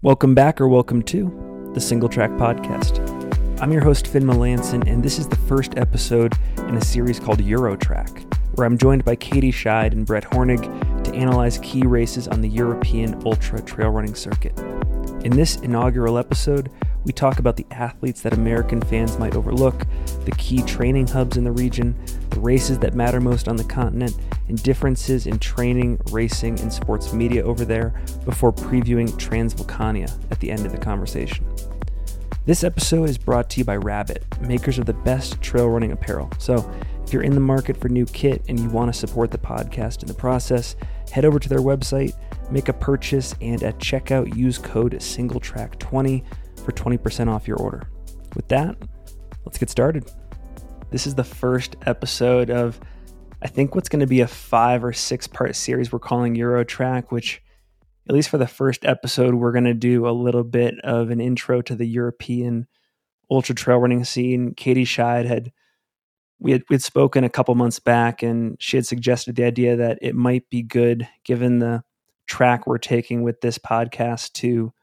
[0.00, 3.00] Welcome back or welcome to the Single Track Podcast.
[3.60, 7.40] I'm your host, Finn Melanson, and this is the first episode in a series called
[7.40, 12.42] Eurotrack, where I'm joined by Katie Schide and Brett Hornig to analyze key races on
[12.42, 14.56] the European ultra trail running circuit.
[15.24, 16.70] In this inaugural episode,
[17.04, 19.86] we talk about the athletes that American fans might overlook,
[20.24, 21.94] the key training hubs in the region,
[22.30, 24.16] the races that matter most on the continent,
[24.48, 30.50] and differences in training, racing, and sports media over there before previewing Transvulcania at the
[30.50, 31.46] end of the conversation.
[32.46, 36.30] This episode is brought to you by Rabbit, makers of the best trail running apparel.
[36.38, 36.70] So,
[37.04, 40.02] if you're in the market for new kit and you want to support the podcast
[40.02, 40.76] in the process,
[41.10, 42.14] head over to their website,
[42.50, 46.22] make a purchase, and at checkout use code SingleTrack20
[46.68, 47.88] for 20% off your order.
[48.36, 48.76] With that,
[49.46, 50.10] let's get started.
[50.90, 52.78] This is the first episode of,
[53.40, 57.06] I think, what's going to be a five or six part series we're calling Eurotrack,
[57.08, 57.42] which,
[58.06, 61.22] at least for the first episode, we're going to do a little bit of an
[61.22, 62.66] intro to the European
[63.30, 64.52] ultra trail running scene.
[64.54, 65.52] Katie Schide had
[66.38, 69.74] we had we had spoken a couple months back, and she had suggested the idea
[69.76, 71.82] that it might be good, given the
[72.26, 74.74] track we're taking with this podcast, to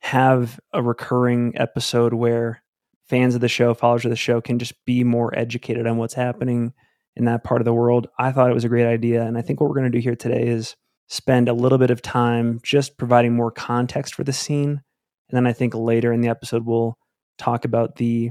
[0.00, 2.62] have a recurring episode where
[3.08, 6.14] fans of the show, followers of the show, can just be more educated on what's
[6.14, 6.72] happening
[7.16, 8.06] in that part of the world.
[8.18, 10.02] I thought it was a great idea, and I think what we're going to do
[10.02, 10.76] here today is
[11.08, 15.46] spend a little bit of time just providing more context for the scene, and then
[15.46, 16.96] I think later in the episode we'll
[17.38, 18.30] talk about the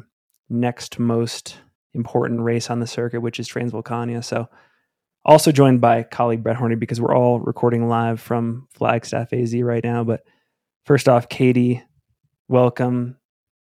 [0.50, 1.58] next most
[1.94, 4.24] important race on the circuit, which is Transvulcania.
[4.24, 4.48] So,
[5.26, 9.84] also joined by colleague Brett Hornig because we're all recording live from Flagstaff AZ right
[9.84, 10.06] now.
[10.06, 10.22] But
[10.88, 11.84] first off, Katie,
[12.48, 13.18] welcome.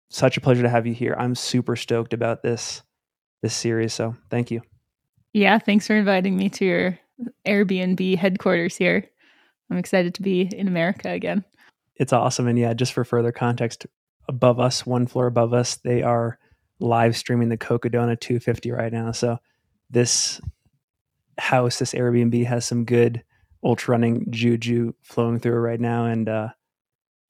[0.09, 1.15] Such a pleasure to have you here.
[1.17, 2.83] I'm super stoked about this
[3.41, 3.93] this series.
[3.93, 4.61] So, thank you.
[5.33, 6.99] Yeah, thanks for inviting me to your
[7.47, 9.09] Airbnb headquarters here.
[9.71, 11.43] I'm excited to be in America again.
[11.95, 12.47] It's awesome.
[12.47, 13.85] And yeah, just for further context,
[14.27, 16.37] above us, one floor above us, they are
[16.79, 19.11] live streaming the Cocodona 250 right now.
[19.11, 19.37] So
[19.89, 20.41] this
[21.37, 23.23] house, this Airbnb has some good
[23.63, 26.05] ultra running juju flowing through it right now.
[26.05, 26.49] And uh,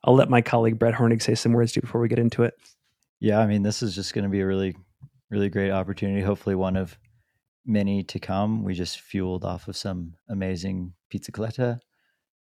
[0.06, 2.54] I'll let my colleague Brett Hornig say some words too before we get into it.
[3.20, 4.78] Yeah, I mean, this is just going to be a really,
[5.30, 6.22] really great opportunity.
[6.22, 6.98] Hopefully, one of
[7.66, 8.64] many to come.
[8.64, 11.80] We just fueled off of some amazing pizzicoletta.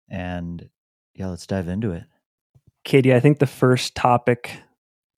[0.09, 0.69] And
[1.15, 2.03] yeah, let's dive into it.
[2.83, 4.51] Katie, I think the first topic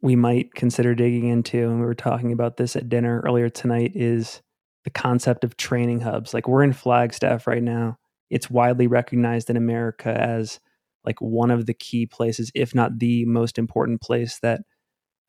[0.02, 3.92] we might consider digging into, and we were talking about this at dinner earlier tonight,
[3.94, 4.42] is
[4.86, 6.34] the concept of training hubs.
[6.34, 7.98] Like we're in Flagstaff right now.
[8.30, 10.62] It's widely recognized in America as
[11.08, 14.62] like one of the key places, if not the most important place that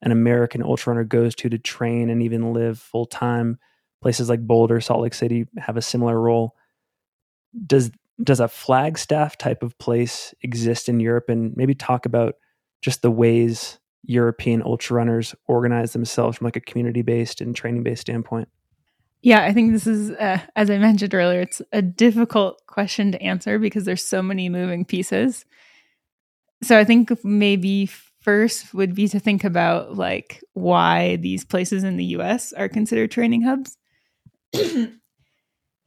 [0.03, 3.59] an American ultra runner goes to to train and even live full time.
[4.03, 6.57] Places like Boulder, Salt Lake City have a similar role.
[7.67, 7.91] Does
[8.23, 11.29] does a Flagstaff type of place exist in Europe?
[11.29, 12.35] And maybe talk about
[12.83, 17.85] just the ways European ultra runners organize themselves from like a community based and training
[17.85, 18.49] based standpoint?
[19.23, 23.23] Yeah, I think this is, uh, as I mentioned earlier, it's a difficult question to
[23.23, 25.45] answer because there's so many moving pieces.
[26.63, 27.87] So I think maybe
[28.21, 33.11] first would be to think about like why these places in the US are considered
[33.11, 33.77] training hubs.
[34.55, 34.99] and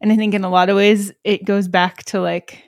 [0.02, 2.64] I think in a lot of ways it goes back to like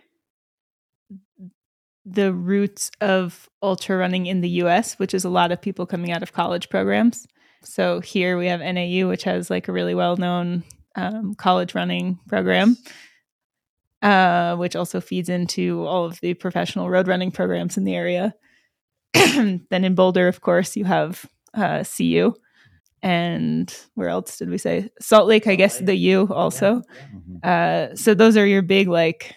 [2.06, 6.12] the roots of ultra running in the US, which is a lot of people coming
[6.12, 7.25] out of college programs.
[7.63, 10.63] So here we have NAU, which has like a really well known
[10.96, 12.78] um, college running program,
[14.03, 18.36] uh, which also feeds into all of the professional road running programs in the area.
[19.14, 22.34] then in Boulder, of course, you have uh, CU.
[23.02, 24.90] And where else did we say?
[25.00, 26.75] Salt Lake, I guess the U also.
[26.75, 27.06] Yeah.
[27.16, 27.94] Mm-hmm.
[27.94, 29.36] Uh, so those are your big like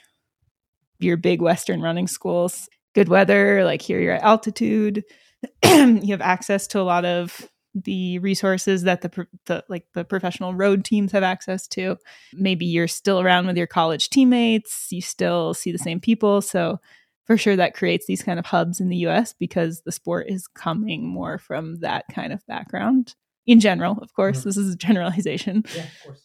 [0.99, 2.69] your big Western running schools.
[2.95, 5.05] Good weather, like here you're at altitude.
[5.65, 7.49] you have access to a lot of
[7.85, 11.97] the resources that the, the like the professional road teams have access to.
[12.33, 14.89] Maybe you're still around with your college teammates.
[14.91, 16.41] You still see the same people.
[16.41, 16.81] So
[17.27, 20.47] for sure that creates these kind of hubs in the US because the sport is
[20.47, 23.15] coming more from that kind of background
[23.47, 24.49] in general of course mm-hmm.
[24.49, 25.65] this is a generalization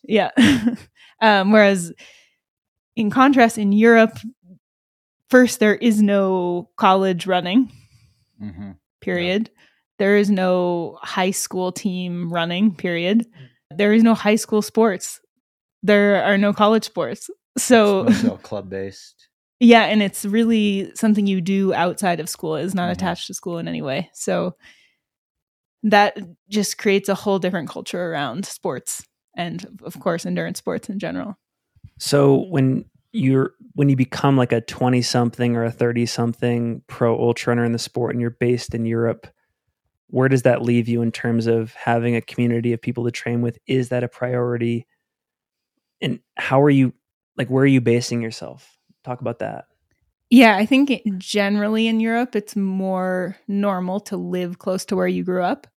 [0.04, 0.76] yeah, yeah.
[1.22, 1.94] um, whereas
[2.96, 4.18] in contrast in europe
[5.30, 7.72] first there is no college running
[8.42, 8.72] mm-hmm.
[9.02, 9.62] period yeah.
[10.02, 13.28] There is no high school team running period.
[13.70, 15.22] There is no high school sports.
[15.84, 17.30] There are no college sports.
[17.60, 18.06] So
[18.42, 19.28] club based
[19.60, 22.56] yeah and it's really something you do outside of school.
[22.56, 22.94] It is not mm-hmm.
[22.94, 24.10] attached to school in any way.
[24.14, 24.56] So
[25.84, 26.18] that
[26.50, 29.06] just creates a whole different culture around sports
[29.38, 31.38] and of course endurance sports in general.
[32.00, 37.16] So when you're when you become like a 20 something or a 30 something pro
[37.20, 39.28] ultra runner in the sport and you're based in Europe,
[40.12, 43.42] where does that leave you in terms of having a community of people to train
[43.42, 43.58] with?
[43.66, 44.86] Is that a priority?
[46.02, 46.94] And how are you
[47.38, 48.78] like where are you basing yourself?
[49.04, 49.66] Talk about that.
[50.30, 55.24] Yeah, I think generally in Europe, it's more normal to live close to where you
[55.24, 55.68] grew up.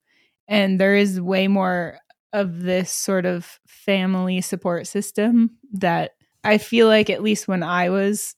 [0.47, 1.99] And there is way more
[2.33, 6.13] of this sort of family support system that
[6.45, 8.37] I feel like, at least when I was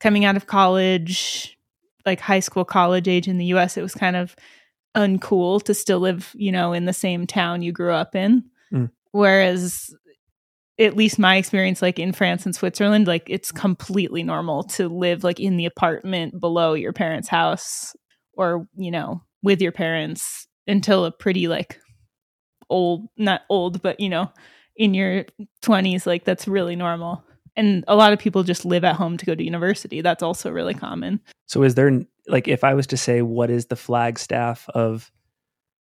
[0.00, 1.56] coming out of college,
[2.04, 4.34] like high school, college age in the US, it was kind of
[4.96, 8.44] uncool to still live, you know, in the same town you grew up in.
[8.72, 8.90] Mm.
[9.12, 9.94] Whereas
[10.78, 15.24] at least my experience like in France and Switzerland, like it's completely normal to live
[15.24, 17.94] like in the apartment below your parents' house
[18.34, 21.78] or, you know, with your parents until a pretty like
[22.68, 24.30] old, not old, but you know,
[24.76, 25.24] in your
[25.62, 27.22] 20s, like that's really normal.
[27.54, 30.02] And a lot of people just live at home to go to university.
[30.02, 31.20] That's also really common.
[31.46, 35.10] So is there like if I was to say what is the Flagstaff of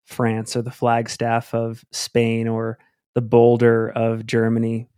[0.04, 2.78] France or the Flagstaff of Spain or
[3.14, 4.88] the boulder of Germany,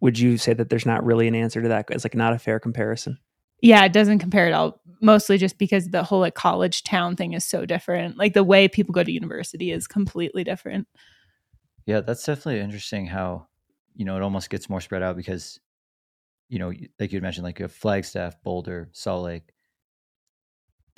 [0.00, 1.86] would you say that there's not really an answer to that?
[1.90, 3.18] It's like not a fair comparison.
[3.62, 4.80] Yeah, it doesn't compare at all.
[5.02, 8.18] Mostly just because the whole like college town thing is so different.
[8.18, 10.88] Like the way people go to university is completely different.
[11.86, 13.46] Yeah, that's definitely interesting how,
[13.94, 15.58] you know, it almost gets more spread out because,
[16.48, 19.52] you know, like you mentioned, like a Flagstaff, Boulder, Salt Lake,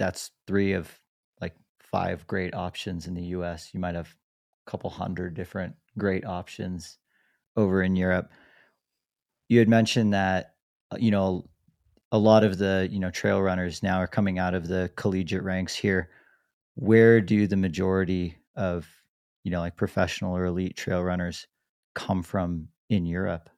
[0.02, 0.90] that's three of
[1.40, 3.70] like five great options in the US.
[3.72, 4.08] You might have
[4.66, 6.98] a couple hundred different great options
[7.56, 8.28] over in Europe.
[9.48, 10.54] You had mentioned that
[10.90, 11.44] uh, you know
[12.10, 15.44] a lot of the you know trail runners now are coming out of the collegiate
[15.44, 16.10] ranks here.
[16.74, 18.88] Where do the majority of
[19.44, 21.46] you know like professional or elite trail runners
[21.94, 23.48] come from in Europe?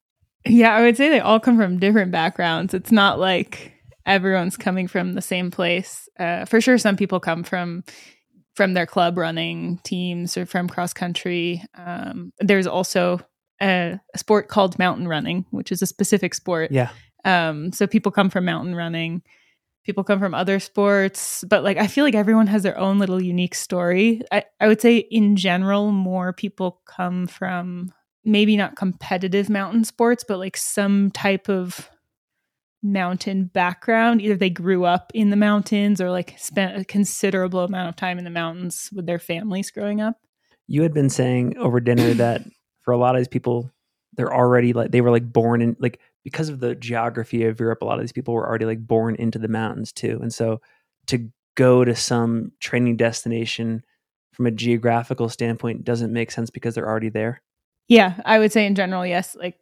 [0.44, 2.74] Yeah, I would say they all come from different backgrounds.
[2.74, 3.73] It's not like
[4.06, 6.08] everyone's coming from the same place.
[6.18, 7.84] Uh, for sure, some people come from
[8.54, 11.62] from their club running teams or from cross country.
[11.74, 13.20] Um, there's also
[13.60, 16.70] a, a, sport called mountain running, which is a specific sport.
[16.70, 16.90] Yeah.
[17.24, 19.22] Um, so people come from mountain running.
[19.84, 23.20] People come from other sports, but like I feel like everyone has their own little
[23.20, 24.22] unique story.
[24.32, 27.92] I, I would say in general, more people come from
[28.24, 31.90] maybe not competitive mountain sports, but like some type of
[32.84, 34.20] mountain background.
[34.20, 38.18] Either they grew up in the mountains or like spent a considerable amount of time
[38.18, 40.20] in the mountains with their families growing up.
[40.66, 42.42] You had been saying over dinner that
[42.82, 43.70] for a lot of these people,
[44.12, 47.82] they're already like they were like born in like because of the geography of Europe,
[47.82, 50.20] a lot of these people were already like born into the mountains too.
[50.22, 50.60] And so
[51.08, 53.82] to go to some training destination
[54.32, 57.42] from a geographical standpoint doesn't make sense because they're already there.
[57.88, 59.36] Yeah, I would say in general, yes.
[59.38, 59.58] Like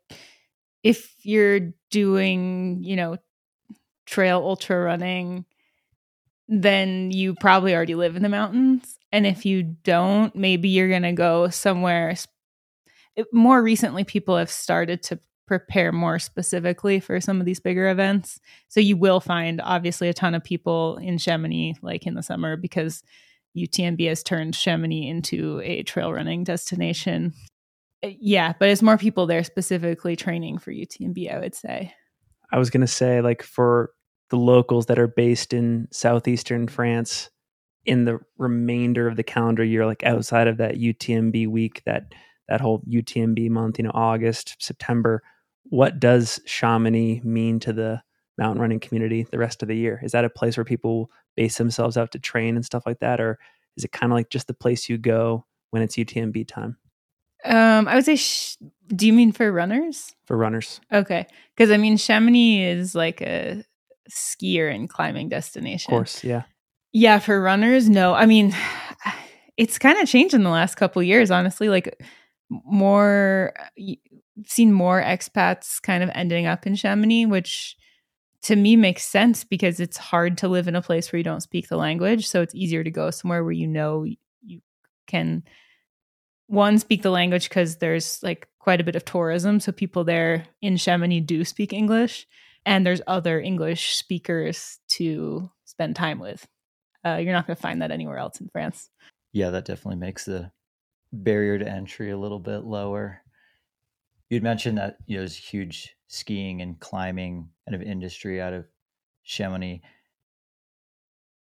[0.82, 3.16] if you're doing, you know,
[4.06, 5.44] trail ultra running,
[6.48, 8.98] then you probably already live in the mountains.
[9.10, 12.14] And if you don't, maybe you're going to go somewhere.
[13.32, 18.40] More recently, people have started to prepare more specifically for some of these bigger events.
[18.68, 22.56] So you will find obviously a ton of people in Chamonix, like in the summer,
[22.56, 23.02] because
[23.56, 27.34] UTMB has turned Chamonix into a trail running destination.
[28.02, 31.94] Uh, yeah, but it's more people there specifically training for UTMB, I would say.
[32.52, 33.90] I was going to say, like, for
[34.30, 37.30] the locals that are based in southeastern France
[37.84, 42.12] in the remainder of the calendar year, like outside of that UTMB week, that
[42.48, 45.22] that whole UTMB month, you know, August, September,
[45.64, 48.02] what does Chamonix mean to the
[48.38, 50.00] mountain running community the rest of the year?
[50.02, 53.20] Is that a place where people base themselves out to train and stuff like that?
[53.20, 53.38] Or
[53.76, 56.76] is it kind of like just the place you go when it's UTMB time?
[57.44, 58.56] Um, I would say, sh-
[58.94, 60.14] do you mean for runners?
[60.26, 60.80] For runners.
[60.92, 61.26] Okay.
[61.54, 63.64] Because I mean, Chamonix is like a
[64.10, 65.92] skier and climbing destination.
[65.92, 66.24] Of course.
[66.24, 66.42] Yeah.
[66.92, 67.18] Yeah.
[67.18, 68.14] For runners, no.
[68.14, 68.54] I mean,
[69.56, 71.68] it's kind of changed in the last couple years, honestly.
[71.68, 71.96] Like,
[72.48, 73.54] more,
[74.46, 77.76] seen more expats kind of ending up in Chamonix, which
[78.42, 81.42] to me makes sense because it's hard to live in a place where you don't
[81.42, 82.28] speak the language.
[82.28, 84.04] So it's easier to go somewhere where you know
[84.42, 84.60] you
[85.06, 85.44] can
[86.52, 90.46] one speak the language because there's like quite a bit of tourism so people there
[90.60, 92.26] in chamonix do speak english
[92.66, 96.46] and there's other english speakers to spend time with.
[97.04, 98.90] Uh, you're not going to find that anywhere else in france.
[99.32, 100.52] Yeah that definitely makes the
[101.12, 103.22] barrier to entry a little bit lower.
[104.30, 108.66] You'd mentioned that you know there's huge skiing and climbing kind of industry out of
[109.24, 109.82] chamonix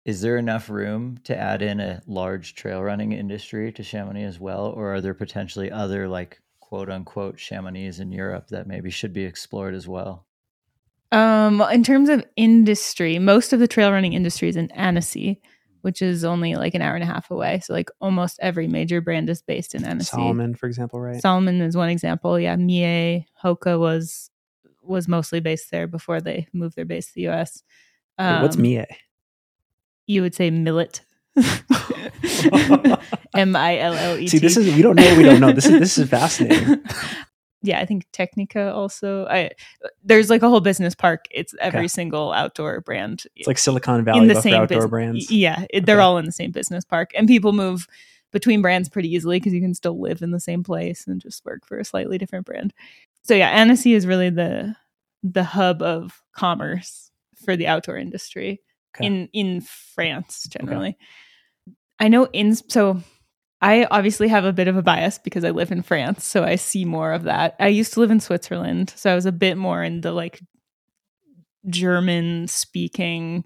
[0.06, 4.40] is there enough room to add in a large trail running industry to Chamonix as
[4.40, 4.68] well?
[4.68, 9.24] Or are there potentially other like quote unquote Chamonix in Europe that maybe should be
[9.26, 10.26] explored as well?
[11.12, 15.42] Um, in terms of industry, most of the trail running industry is in Annecy,
[15.82, 17.60] which is only like an hour and a half away.
[17.64, 20.12] So like almost every major brand is based in Annecy.
[20.12, 21.20] Salomon, for example, right?
[21.22, 22.40] Salomon is one example.
[22.40, 24.30] Yeah, Mie, Hoka was
[24.84, 27.64] was mostly based there before they moved their base to the US.
[28.18, 28.86] Wait, What's Um, Mie?
[30.10, 31.02] You would say millet.
[33.36, 34.28] M I L L E T.
[34.28, 35.16] See, this is we don't know.
[35.16, 35.52] We don't know.
[35.52, 36.84] This is this is fascinating.
[37.62, 39.28] yeah, I think Tecnica also.
[39.28, 39.52] I
[40.04, 41.26] there's like a whole business park.
[41.30, 41.88] It's every Okay.
[41.90, 45.30] single outdoor brand It's like Silicon Valley in the same outdoor bus- brands.
[45.32, 46.04] Yeah, it, they're Okay.
[46.04, 47.86] all in the same business park, and people move
[48.32, 51.46] between brands pretty easily because you can still live in the same place and just
[51.46, 52.74] work for a slightly different brand.
[53.24, 54.76] So yeah, Annecy is really the
[55.22, 57.12] the hub of commerce
[57.46, 58.62] for the outdoor industry
[58.96, 59.06] Okay.
[59.06, 60.98] in in France generally.
[62.00, 63.02] I know in so
[63.62, 66.56] I obviously have a bit of a bias because I live in France, so I
[66.56, 67.56] see more of that.
[67.60, 70.42] I used to live in Switzerland, so I was a bit more in the like
[71.68, 73.44] German speaking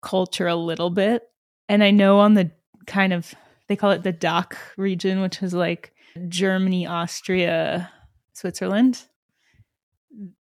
[0.00, 1.22] culture a little bit.
[1.68, 2.50] And I know on the
[2.86, 3.34] kind of
[3.68, 5.92] they call it the DACH region, which is like
[6.28, 7.90] Germany, Austria,
[8.32, 9.02] Switzerland.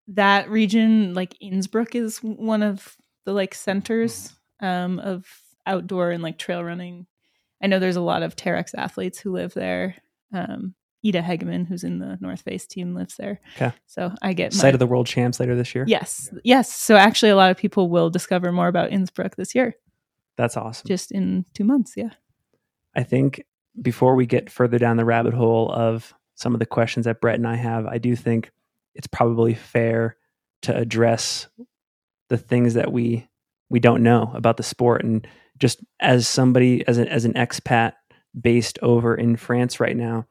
[0.09, 5.27] That region, like Innsbruck, is one of the like centers um, of
[5.67, 7.07] outdoor and like trail running.
[7.63, 9.97] I know there's a lot of Terrex athletes who live there.
[10.33, 10.75] Um,
[11.05, 13.41] Ida Hegeman, who's in the North Face team, lives there.
[13.57, 13.73] Okay.
[13.87, 15.85] So I get my, Site of the World Champs later this year.
[15.87, 16.33] Yes.
[16.45, 16.73] Yes.
[16.73, 19.75] So actually, a lot of people will discover more about Innsbruck this year,
[20.37, 20.87] That's awesome.
[20.87, 21.95] just in two months.
[21.97, 22.11] Yeah.
[22.95, 23.45] I think
[23.81, 27.37] before we get further down the rabbit hole of some of the questions that Brett
[27.37, 28.53] and I have, I do think
[28.95, 30.17] it's probably fair
[30.63, 31.49] to address
[32.33, 33.29] the things that we
[33.69, 35.27] we don't know about the sport and
[35.59, 37.93] just as somebody as an as an expat
[38.41, 40.27] based over in France right now,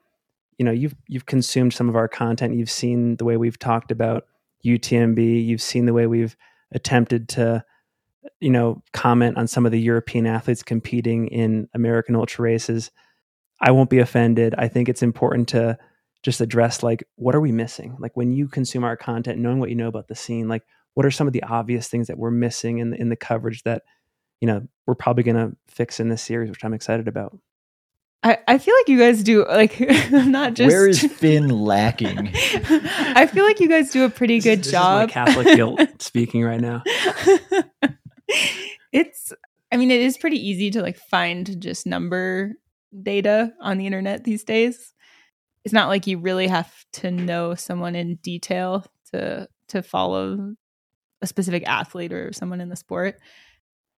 [0.58, 3.92] you know, you've you've consumed some of our content, you've seen the way we've talked
[3.92, 4.24] about
[4.66, 6.36] UTMB, you've seen the way we've
[6.72, 7.64] attempted to
[8.40, 12.90] you know, comment on some of the European athletes competing in American ultra races.
[13.60, 14.56] I won't be offended.
[14.58, 15.78] I think it's important to
[16.24, 17.96] just address like what are we missing?
[18.00, 20.62] Like when you consume our content, knowing what you know about the scene, like
[20.94, 23.82] what are some of the obvious things that we're missing in in the coverage that
[24.40, 27.38] you know we're probably going to fix in this series, which I'm excited about.
[28.24, 29.80] I, I feel like you guys do like
[30.12, 32.30] not just Where is Finn lacking?
[32.34, 35.08] I feel like you guys do a pretty This is- good this is my job.
[35.10, 36.82] Catholic guilt speaking right now.
[38.92, 39.32] it's
[39.72, 42.52] I mean, it is pretty easy to like find just number
[43.02, 44.92] data on the internet these days.
[45.64, 50.54] It's not like you really have to know someone in detail to to follow
[51.22, 53.18] a specific athlete or someone in the sport.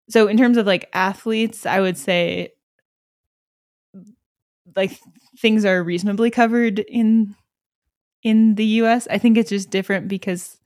[0.09, 2.49] So in terms of like athletes, I would say
[4.75, 4.99] like
[5.39, 7.35] things are reasonably covered in
[8.21, 9.07] in the US.
[9.09, 10.59] I think it's just different because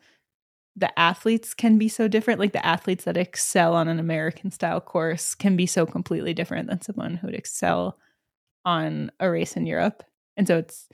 [0.76, 2.40] the athletes can be so different.
[2.40, 6.70] Like the athletes that excel on an American style course can be so completely different
[6.70, 7.98] than someone who would excel
[8.64, 10.04] on a race in Europe.
[10.36, 10.88] And so it's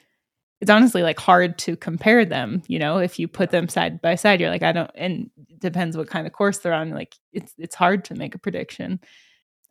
[0.63, 4.15] it's honestly like hard to compare them, you know, if you put them side by
[4.15, 5.29] side, you're like, I don't and
[5.59, 6.91] depends what kind of course they're on.
[6.91, 9.01] Like it's it's hard to make a prediction.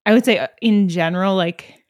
[0.04, 1.82] I would say uh, in general, like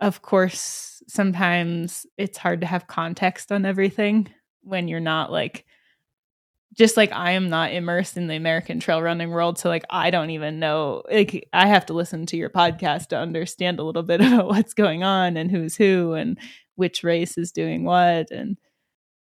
[0.00, 4.30] of course, sometimes it's hard to have context on everything
[4.62, 5.66] when you're not like
[6.72, 9.58] just like I am not immersed in the American trail running world.
[9.58, 13.18] So like I don't even know like I have to listen to your podcast to
[13.18, 16.38] understand a little bit about what's going on and who's who and
[16.76, 18.30] which race is doing what.
[18.30, 18.56] And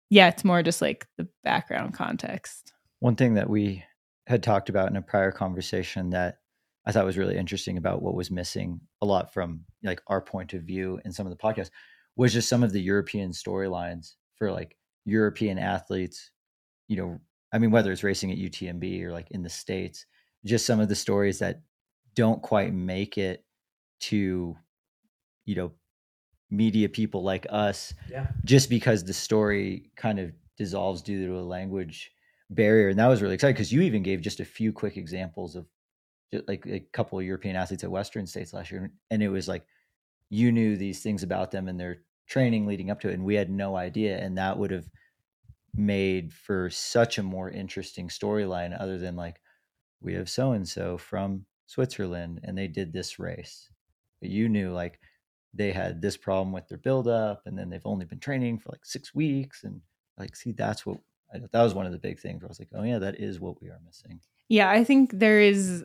[0.10, 2.74] yeah, it's more just like the background context.
[3.00, 3.83] One thing that we
[4.27, 6.38] had talked about in a prior conversation that
[6.86, 10.53] I thought was really interesting about what was missing a lot from like our point
[10.53, 11.71] of view in some of the podcasts
[12.15, 16.31] was just some of the European storylines for like European athletes,
[16.88, 17.19] you know,
[17.53, 20.05] I mean, whether it's racing at UTMB or like in the States,
[20.45, 21.62] just some of the stories that
[22.15, 23.43] don't quite make it
[24.01, 24.55] to,
[25.45, 25.71] you know,
[26.51, 28.27] media people like us Yeah.
[28.46, 32.12] just because the story kind of dissolves due to a language
[32.50, 32.89] barrier.
[32.89, 35.67] And that was really exciting because you even gave just a few quick examples of
[36.48, 38.93] like a couple of European athletes at Western States last year.
[39.10, 39.67] And it was like
[40.29, 43.13] you knew these things about them and their training leading up to it.
[43.15, 44.20] And we had no idea.
[44.20, 44.89] And that would have
[45.74, 49.41] made for such a more interesting storyline other than like,
[50.01, 53.72] we have so and so from Switzerland and they did this race.
[54.22, 55.00] But you knew like
[55.53, 58.86] they had this problem with their buildup and then they've only been training for like
[58.86, 59.63] six weeks.
[59.63, 59.81] And
[60.17, 60.98] like, see, that's what
[61.34, 63.20] I, that was one of the big things where I was like, oh, yeah, that
[63.20, 64.20] is what we are missing.
[64.48, 65.84] Yeah, I think there is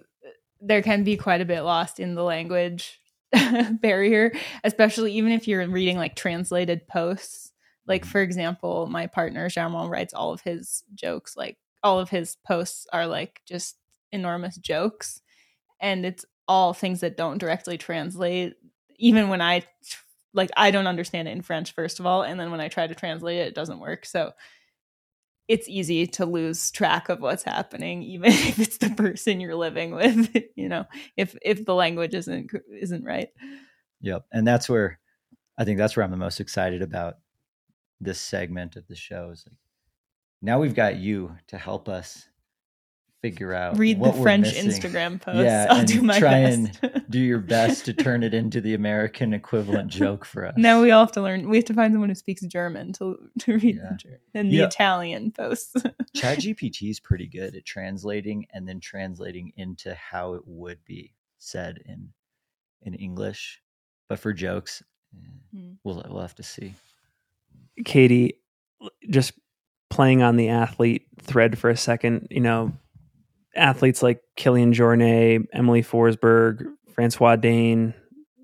[0.60, 3.00] there can be quite a bit lost in the language
[3.80, 4.32] barrier,
[4.64, 7.52] especially even if you're reading like translated posts.
[7.86, 8.10] Like mm-hmm.
[8.10, 12.86] for example, my partner Germain writes all of his jokes like all of his posts
[12.92, 13.76] are like just
[14.10, 15.20] enormous jokes
[15.80, 18.54] and it's all things that don't directly translate
[18.98, 19.62] even when I
[20.34, 22.86] like I don't understand it in French first of all and then when I try
[22.86, 24.06] to translate it it doesn't work.
[24.06, 24.32] So
[25.48, 29.92] it's easy to lose track of what's happening even if it's the person you're living
[29.92, 30.84] with, you know,
[31.16, 32.50] if if the language isn't
[32.80, 33.28] isn't right.
[34.00, 34.26] Yep.
[34.32, 34.98] And that's where
[35.58, 37.14] I think that's where I'm the most excited about
[38.00, 39.56] this segment of the show is like
[40.42, 42.28] now we've got you to help us
[43.22, 44.68] figure out read the French missing.
[44.70, 45.40] Instagram posts.
[45.42, 46.78] Yeah, I'll and do my try best.
[46.82, 50.54] and do your best to turn it into the American equivalent joke for us.
[50.56, 51.48] now we all have to learn.
[51.48, 53.88] We have to find someone who speaks German to to read Yeah.
[53.90, 54.66] the Ger- and the Yeah.
[54.66, 55.74] Italian posts.
[56.16, 61.80] ChatGPT is pretty good at translating and then translating into how it would be said
[61.86, 62.10] in
[62.82, 63.60] in English.
[64.08, 64.82] But for jokes,
[65.54, 65.72] Hmm.
[65.84, 66.74] we'll we'll have to see.
[67.84, 68.40] Katie,
[69.08, 69.32] just
[69.90, 72.72] playing on the athlete thread for a second, you know,
[73.56, 77.94] athletes like Kilian Jornet, Emelie Forsberg, Francois D'Haene,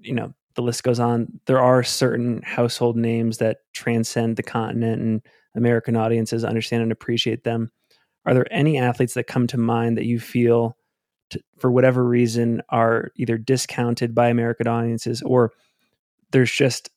[0.00, 1.40] you know, the list goes on.
[1.46, 5.22] There are certain household names that transcend the continent and
[5.54, 7.70] American audiences understand and appreciate them.
[8.24, 10.76] Are there any athletes that come to mind that you feel,
[11.58, 15.52] for whatever reason, are either discounted by American audiences or
[16.30, 16.90] there's just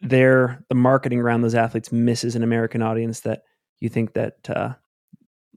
[0.00, 3.42] there the marketing around those athletes misses an American audience that
[3.80, 4.74] you think that uh,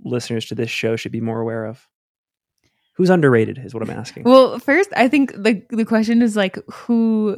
[0.04, 1.88] listeners to this show should be more aware of?
[2.96, 4.24] Who's underrated is what I'm asking.
[4.24, 7.38] Well, first, I think the the question is like who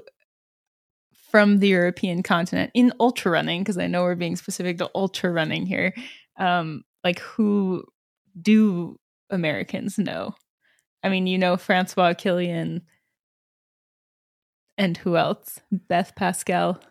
[1.30, 5.32] from the European continent in ultra running, because I know we're being specific to ultra
[5.32, 5.94] running here.
[6.38, 7.84] Um, like who
[8.42, 8.98] do
[9.30, 10.34] Americans know?
[11.04, 12.82] I mean, you know Francois Kilian
[14.78, 15.60] and who else?
[15.72, 16.82] Beth Pascall.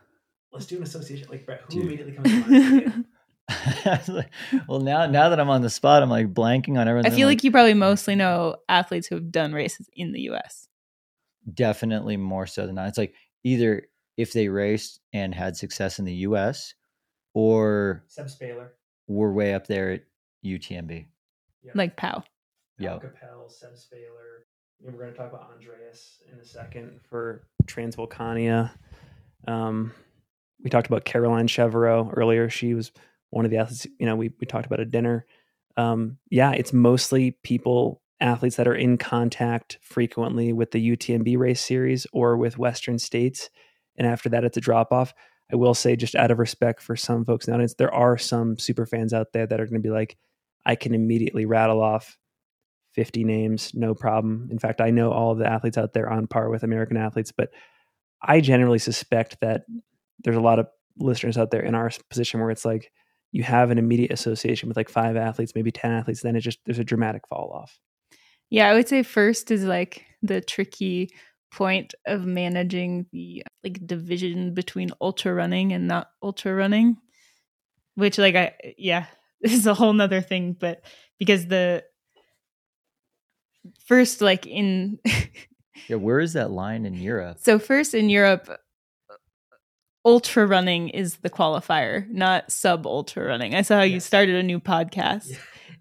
[0.52, 1.68] Let's do an association like Brett.
[1.68, 1.84] Dude.
[1.84, 3.04] immediately comes to mind?
[4.68, 7.12] well, now now that I'm on the spot, I'm like blanking on I everything.
[7.12, 10.68] feel I'm like you probably mostly know athletes who have done races in the US.
[11.54, 12.88] definitely more so than not.
[12.88, 13.14] It's like
[13.44, 13.84] either
[14.16, 16.74] if they raced and had success in the U.S.
[17.34, 18.68] or Seb Spehler,
[19.06, 20.02] were way up there at
[20.44, 21.06] UTMB.
[21.74, 22.24] Like Pau.
[22.78, 22.98] Yeah.
[22.98, 24.44] Capell, Seb Spehler.
[24.80, 28.70] We're going to talk about Andreas in a second for Transvulcania.
[29.46, 29.92] Um,
[30.62, 32.48] we talked about Caroline Chaverot earlier.
[32.50, 32.92] She was
[33.30, 33.86] one of the athletes.
[33.98, 35.26] You know, we we talked about at dinner.
[35.76, 41.60] Um, yeah, it's mostly people, athletes that are in contact frequently with the UTMB race
[41.60, 43.50] series or with Western states,
[43.96, 45.14] and after that, it's a drop off.
[45.50, 48.18] I will say, just out of respect for some folks in the audience, there are
[48.18, 50.18] some super fans out there that are going to be like,
[50.66, 52.18] I can immediately rattle off
[52.92, 54.48] 50 names, no problem.
[54.50, 57.32] In fact, I know all of the athletes out there on par with American athletes,
[57.32, 57.50] but
[58.20, 59.62] I generally suspect that
[60.24, 60.66] there's a lot of
[60.98, 62.90] listeners out there in our position where it's like
[63.32, 66.58] you have an immediate association with like five athletes, maybe 10 athletes, then it just
[66.64, 67.78] there's a dramatic fall off.
[68.50, 71.10] Yeah, I would say first is like the tricky
[71.52, 76.96] point of managing the like division between ultra running and not ultra running,
[77.94, 79.06] which like I yeah,
[79.40, 80.82] this is a whole nother thing, but
[81.18, 81.84] because the
[83.86, 84.98] first like in
[85.88, 87.38] Yeah, where is that line in Europe?
[87.40, 88.48] so first in Europe
[90.04, 93.54] ultra running is the qualifier, not sub ultra running.
[93.54, 95.36] I saw how you started a new podcast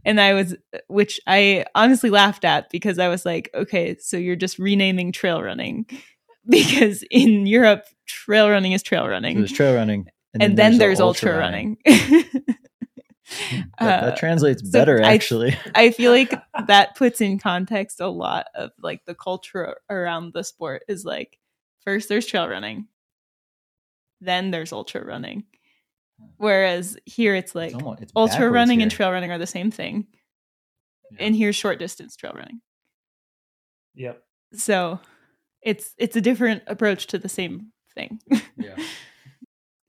[0.06, 0.56] and I was,
[0.88, 5.42] which I honestly laughed at because I was like, okay, so you're just renaming trail
[5.42, 5.86] running
[6.50, 10.08] because in Europe, trail running is trail So running, there's trail running,
[10.40, 11.78] and, then, the there's ultra running.
[13.80, 15.58] That, that Uh, translates so better, I- actually.
[15.76, 16.34] I feel like
[16.68, 21.38] that puts in context a lot of like the culture around the sport is like
[21.84, 22.88] first there's trail running,
[24.22, 25.44] then there's ultra running.
[26.38, 29.46] Whereas here it's like It's almost- it's ultra backwards running and trail running are the
[29.48, 30.08] same thing.
[31.12, 31.18] Yeah.
[31.26, 32.62] And here's short distance trail running.
[33.96, 34.22] Yep.
[34.54, 35.00] So
[35.62, 38.20] it's it's a different approach to the same thing.
[38.60, 38.76] Yeah.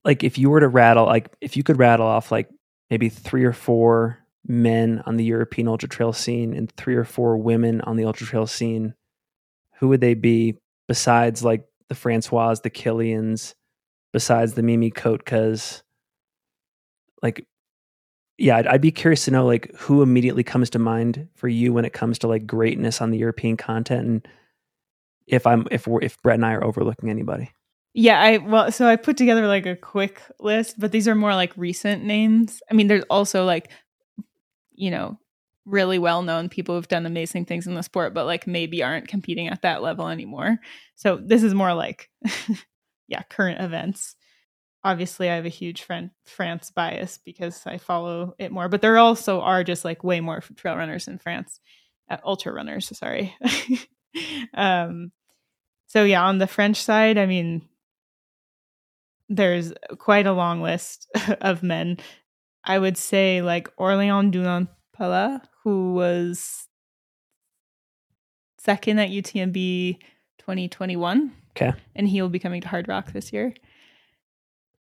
[0.05, 2.49] Like if you were to rattle, like if you could rattle off like
[2.91, 7.37] maybe three or four men on the European ultra trail scene and three or four
[7.37, 8.93] women on the ultra trail scene,
[9.79, 10.55] who would they be
[10.87, 13.55] besides like the Francois, the Kilians,
[14.13, 15.83] besides the Mimi coat because
[17.21, 17.45] Like,
[18.37, 21.73] yeah, I'd, I'd be curious to know like who immediately comes to mind for you
[21.73, 24.27] when it comes to like greatness on the European content, and
[25.27, 27.51] if I'm if we're if Brett and I are overlooking anybody.
[27.93, 31.35] yeah, I well so I put together like a quick list, but these are more
[31.35, 32.61] like recent names.
[32.71, 33.69] I mean, there's also like
[34.73, 35.19] you know,
[35.65, 39.09] really well known people who've done amazing things in the sport, but like maybe aren't
[39.09, 40.57] competing at that level anymore.
[40.95, 42.09] So this is more like
[43.09, 44.15] yeah, current events.
[44.83, 48.97] obviously I have a huge Fran- France bias because I follow it more, but there
[48.97, 51.59] also are just like way more trail runners in France,
[52.09, 52.95] uh, ultra runners.
[52.97, 53.35] Sorry.
[54.53, 55.11] um,
[55.87, 57.67] so yeah, on the French side, I mean,
[59.27, 61.07] there's quite a long list
[61.41, 61.97] of men.
[62.63, 64.67] I would say like Aurélien Dunand
[65.63, 66.67] who was
[68.57, 69.97] second at UTMB
[70.39, 71.31] 2021.
[71.59, 71.77] Okay.
[71.95, 73.53] And he will be coming to Hardrock this year.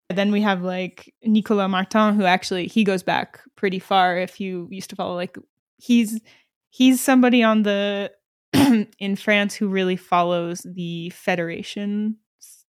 [0.10, 4.18] then we have like Nicolas Martin, who actually he goes back pretty far.
[4.18, 5.38] If you used to follow, like
[5.78, 6.20] he's
[6.70, 8.12] he's somebody on the
[9.00, 12.18] in France who really follows the federation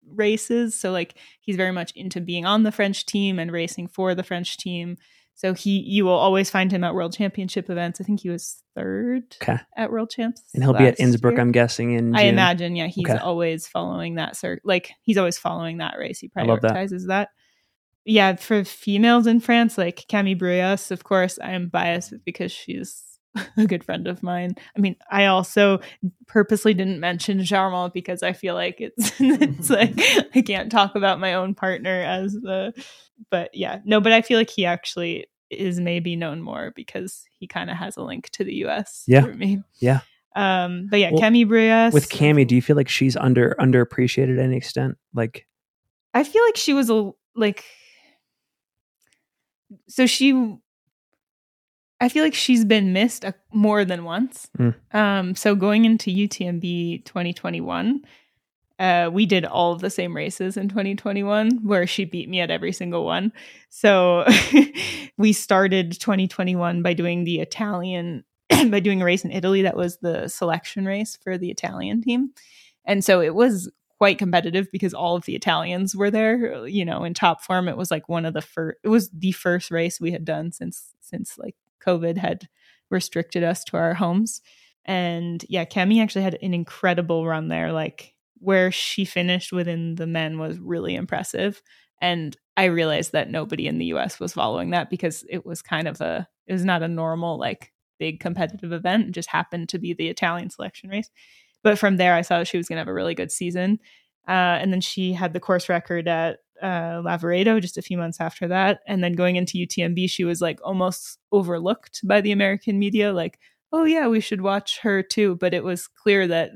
[0.08, 0.80] races.
[0.80, 4.24] So like he's very much into being on the French team and racing for the
[4.24, 4.98] French team.
[5.36, 8.00] So he you will always find him at world championship events.
[8.00, 9.58] I think he was third Okay.
[9.76, 10.42] at world champs.
[10.54, 11.42] And he'll be at Innsbruck, year.
[11.42, 12.16] I'm guessing, in June.
[12.16, 13.18] I imagine, yeah, he's Okay.
[13.18, 16.20] always following that cir- like he's always following that race.
[16.20, 16.74] He love that.
[16.74, 17.30] prioritizes that.
[18.06, 23.03] Yeah, for females in France, like Camille Bruyas, of course, I am biased because she's
[23.58, 24.56] a good friend of mine.
[24.78, 25.80] I mean, I also
[26.28, 29.94] purposely didn't mention Germain because I feel like it's it's like
[30.36, 32.74] I can't talk about my own partner as the
[33.30, 37.48] but yeah, no, but I feel like he actually is maybe known more because he
[37.48, 39.22] kind of has a link to the US Yeah.
[39.22, 39.62] for me.
[39.80, 40.00] Yeah.
[40.36, 44.38] Um, but yeah, Well, Camille Bruyas With Cami, do you feel like she's under underappreciated
[44.38, 44.98] to any extent?
[45.14, 45.46] Like,
[46.16, 47.64] I feel like she was a like
[49.88, 50.58] so she
[52.04, 54.50] I feel like she's been missed a, more than once.
[54.58, 54.76] Mm.
[54.94, 58.02] Um so going into UTMB 2021
[58.80, 62.52] uh we did all of the same races in 2021 where she beat me at
[62.52, 63.32] every single one.
[63.70, 64.26] So
[65.18, 69.98] we started 2021 by doing the Italian by doing a race in Italy that was
[69.98, 72.32] the selection race for the Italian team.
[72.86, 77.06] And so it was quite competitive because all of the Italians were there, you know,
[77.06, 77.70] in top form.
[77.70, 80.52] It was like one of the first it was the first race we had done
[80.52, 82.48] since since like COVID had
[82.90, 84.42] restricted us to our homes.
[84.86, 87.72] And yeah, Cami actually had an incredible run there.
[87.72, 91.62] Like where she finished within the men was really impressive.
[92.02, 95.88] And I realized that nobody in the US was following that because it was kind
[95.88, 99.08] of a it was not a normal like big competitive event.
[99.08, 101.10] It just happened to be the Italian selection race.
[101.64, 103.80] But from there, I saw she was going to have a really good season.
[104.28, 108.22] Uh, and then she had the course record at uh, Lavaredo just a few months
[108.22, 108.80] after that.
[108.88, 113.12] And then going into UTMB, she was like almost overlooked by the American media.
[113.12, 113.40] Like,
[113.72, 115.36] oh, yeah, we should watch her too.
[115.36, 116.52] But it was clear that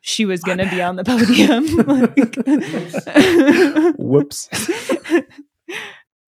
[0.00, 1.68] she was going to be on the podium.
[3.98, 4.48] whoops.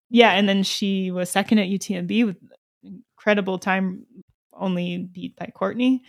[0.09, 0.31] yeah.
[0.31, 2.37] And then she was second at UTMB with
[2.83, 4.05] incredible time,
[4.53, 6.03] only beat by Courtney.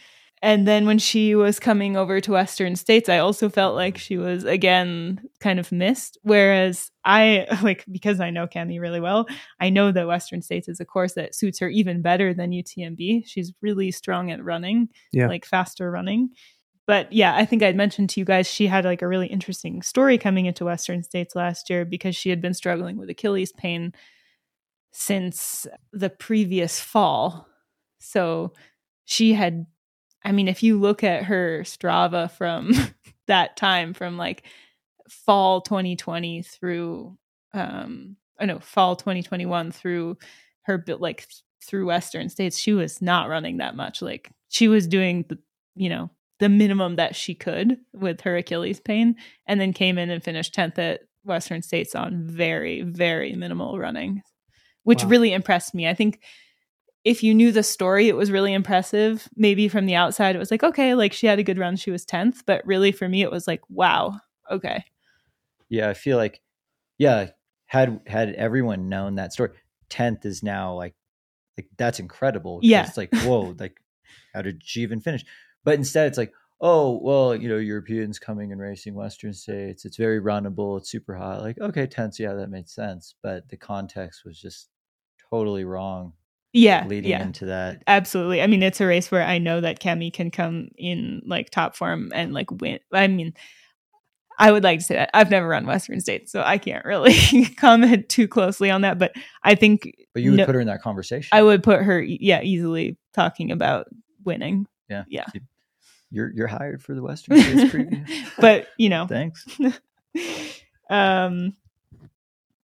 [0.44, 4.00] And then when she was coming over to Western States, I also felt like mm-hmm.
[4.00, 6.18] she was again kind of missed.
[6.22, 9.26] Whereas I like because I know Cami really well,
[9.60, 13.22] I know that Western States is a course that suits her even better than UTMB.
[13.26, 15.28] She's really strong at running, Yeah.
[15.28, 16.30] like faster running.
[16.88, 19.80] But yeah, I think I'd mentioned to you guys she had like a really interesting
[19.82, 23.92] story coming into Western States last year because she had been struggling with Achilles pain
[24.90, 27.46] since the previous fall.
[28.00, 28.52] So
[29.04, 29.66] she had
[30.24, 32.72] I mean, if you look at her Strava from
[33.26, 34.44] that time, from like
[35.08, 37.16] fall 2020 through,
[37.54, 40.18] um, I know fall 2021 through
[40.62, 41.26] her bit like
[41.64, 44.02] through Western states, she was not running that much.
[44.02, 45.38] Like she was doing the,
[45.74, 49.14] you know, the minimum that she could with her Achilles pain,
[49.46, 54.22] and then came in and finished 10th at Western states on very, very minimal running,
[54.84, 55.10] which Wow.
[55.10, 55.88] really impressed me.
[55.88, 56.20] I think
[57.04, 59.28] if you knew the story, it was really impressive.
[59.36, 61.90] Maybe from the outside, it was like, okay, like she had a good run, she
[61.90, 62.42] was 10th.
[62.46, 64.84] But really, for me, it was like, wow, okay.
[65.68, 66.40] Yeah, I feel like
[66.98, 67.30] yeah,
[67.66, 69.50] had had everyone known that story,
[69.88, 70.94] tenth is now like
[71.56, 72.60] like that's incredible.
[72.62, 72.86] Yeah.
[72.86, 73.80] it's like whoa, like
[74.34, 75.24] how did she even finish?
[75.64, 79.84] But instead, it's like oh well, you know, Europeans coming and racing Western states.
[79.84, 80.78] It's very runnable.
[80.78, 81.40] It's super hot.
[81.40, 83.14] Like okay, tenth, yeah, that made sense.
[83.22, 84.68] But the context was just
[85.30, 86.12] totally wrong
[86.52, 86.86] Yeah.
[86.86, 87.22] leading yeah.
[87.22, 87.82] into that.
[87.86, 88.42] Absolutely.
[88.42, 91.74] I mean, it's a race where I know that Cami can come in like top
[91.76, 92.78] form and like win.
[92.92, 93.34] I mean,
[94.38, 97.44] I would like to say that I've never run Western States, so I can't really
[97.58, 98.98] comment too closely on that.
[98.98, 99.12] But
[99.42, 101.28] I think But you would no- put her in that conversation.
[101.32, 103.86] I would put her, yeah, easily talking about
[104.24, 104.66] winning.
[104.88, 105.26] yeah, yeah.
[106.10, 108.06] You're you're hired for the Western states preview.
[108.38, 109.46] but you know, Thanks.
[110.90, 111.54] um,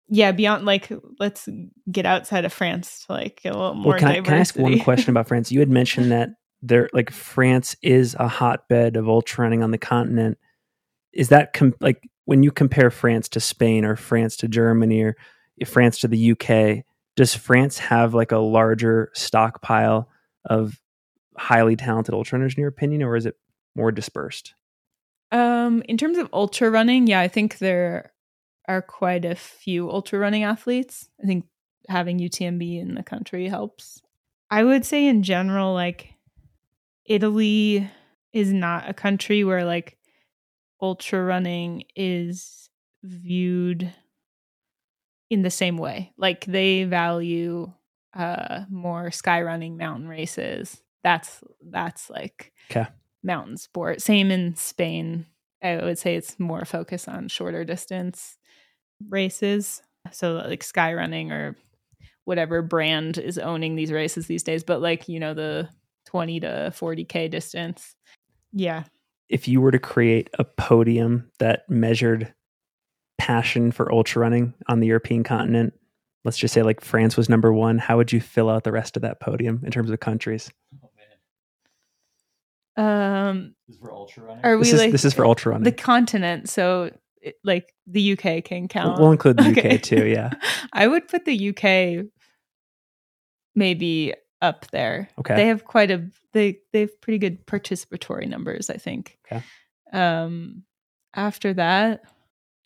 [0.09, 1.49] yeah, beyond like, let's
[1.91, 4.57] get outside of France to like a little more Well, can I, can I ask
[4.57, 5.51] one question about France?
[5.51, 6.31] You had mentioned that
[6.63, 10.39] there, like France is a hotbed of ultra running on the continent.
[11.13, 15.17] Is that com- like when you compare France to Spain or France to Germany or
[15.65, 16.85] France to the UK,
[17.17, 20.09] does France have like a larger stockpile
[20.45, 20.81] of
[21.37, 23.37] highly talented ultra runners in your opinion, or is it
[23.75, 24.55] more dispersed?
[25.33, 28.13] Um, in terms of ultra running, yeah, I think there
[28.69, 31.09] are quite a few ultra running athletes.
[31.23, 31.47] I think
[31.89, 34.01] having UTMB in the country helps.
[34.51, 36.15] I would say in general, like
[37.05, 37.91] Italy
[38.33, 39.99] is not a country where like
[40.81, 42.69] ultra running is
[43.03, 43.93] viewed
[45.31, 46.13] in the same way.
[46.17, 47.73] Like they value
[48.15, 50.83] uh more sky running mountain races.
[51.03, 52.87] That's that's like okay.
[53.23, 54.01] mountain sport.
[54.01, 55.27] Same in Spain.
[55.63, 58.37] I would say it's more focused on shorter distance
[59.09, 59.83] races.
[60.13, 61.57] So like sky running or
[62.25, 65.69] whatever brand is owning these races these days, but like, you know, the
[66.07, 67.95] 20 to 40k distance.
[68.53, 68.85] Yeah.
[69.29, 72.33] If you were to create a podium that measured
[73.19, 75.75] passion for ultra running on the European continent,
[76.25, 78.97] let's just say like France was number 1, how would you fill out the rest
[78.97, 80.51] of that podium in terms of countries?
[82.77, 84.45] Um, this is for ultra running.
[84.45, 85.65] Are we This is, like this is for ultra running.
[85.65, 86.49] the continent?
[86.49, 86.91] So,
[87.25, 89.01] it, like the UK can count.
[89.01, 89.77] we'll include the Okay.
[89.77, 90.31] UK too, yeah.
[90.73, 92.07] I would put the UK
[93.55, 95.09] maybe up there.
[95.19, 95.37] Okay.
[95.37, 99.19] They have quite a they they have pretty good participatory numbers, I think.
[99.27, 99.43] Okay.
[99.93, 100.65] Um
[101.15, 102.03] after that,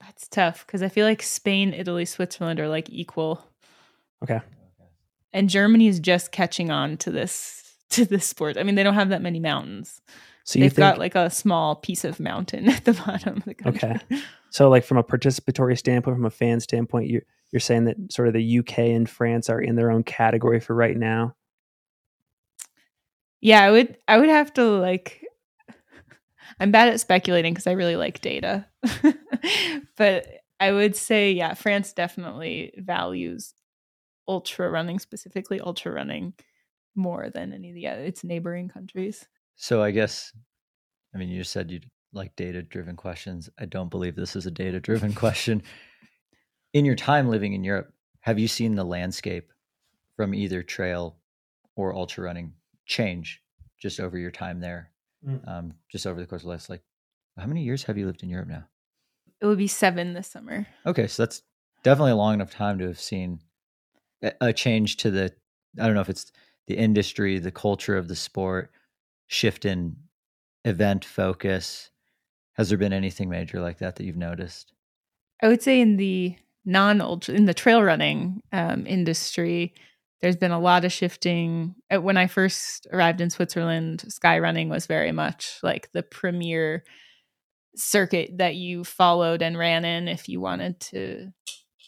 [0.00, 3.44] that's tough because I feel like Spain, Italy, Switzerland are like equal.
[4.22, 4.40] Okay.
[5.32, 8.56] And Germany is just catching on to this to this sport.
[8.56, 10.00] I mean, they don't have that many mountains.
[10.48, 13.52] So They've think got like a small piece of mountain at the bottom of the
[13.52, 13.90] country.
[13.90, 14.22] Okay.
[14.48, 17.20] So, like from a participatory standpoint, from a fan standpoint, you
[17.52, 20.74] you're saying that sort of the UK and France are in their own category for
[20.74, 21.36] right now.
[23.42, 25.22] Yeah, I would I would have to like
[26.60, 28.64] I'm bad at speculating because I really like data.
[29.98, 30.26] but
[30.58, 33.52] I would say yeah, France definitely values
[34.26, 36.32] ultra running, specifically ultra running
[36.94, 39.28] more than any of the other its neighboring countries.
[39.58, 40.32] So I guess,
[41.14, 43.50] I mean, you just said you'd like data driven questions.
[43.58, 45.62] I don't believe this is a data driven question.
[46.72, 49.50] In your time living in Europe, have you seen the landscape
[50.16, 51.16] from either trail
[51.74, 52.52] or ultra running
[52.86, 53.42] change
[53.80, 54.92] just over your time there?
[55.26, 55.48] Mm.
[55.48, 56.82] Um, just over the course of the last, like,
[57.36, 58.64] how many years have you lived in Europe now?
[59.40, 60.68] It would be 7 this summer.
[60.86, 61.42] Okay, so that's
[61.82, 63.40] definitely a long enough time to have seen
[64.22, 65.32] a, a change to the.
[65.80, 66.30] I don't know if it's
[66.68, 68.70] the industry, the culture of the sport,
[69.28, 69.96] shift in
[70.64, 71.90] event focus.
[72.54, 74.72] Has there been anything major like that that you've noticed?
[75.40, 79.74] I would say in the non ultra in the trail running um, industry,
[80.20, 81.76] there's been a lot of shifting.
[81.92, 86.82] Uh, When I first arrived in Switzerland, sky running was very much like the premier
[87.76, 91.32] circuit that you followed and ran in if you wanted to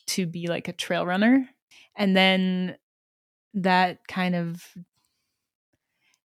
[0.06, 1.48] to be like a trail runner.
[1.96, 2.76] And then
[3.54, 4.62] that kind of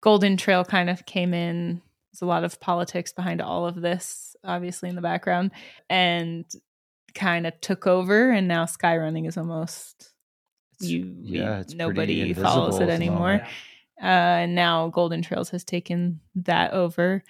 [0.06, 1.82] golden trail kind of came in.
[2.14, 5.50] There's a lot of politics behind all of this, obviously in the background,
[5.90, 6.46] and
[7.16, 8.30] kind of took over.
[8.30, 10.14] And now sky running is almost
[10.76, 13.20] It's- you, yeah, it's pretty nobody follows invisible it anymore.
[13.20, 13.44] moment.
[14.00, 17.24] Uh, and now Golden Trails has taken that over,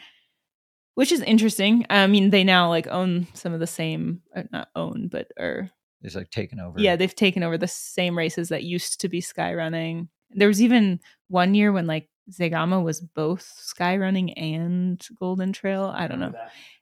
[0.96, 1.86] which is interesting.
[1.90, 5.70] I mean, they now like own some of the same, uh, not own, but are
[6.02, 6.78] It's like taken over.
[6.80, 10.10] yeah, they've taken over the same races that used to be sky running.
[10.32, 15.94] There was even one year when like Zegama was both sky running and Golden Trail.
[15.96, 16.34] I don't know.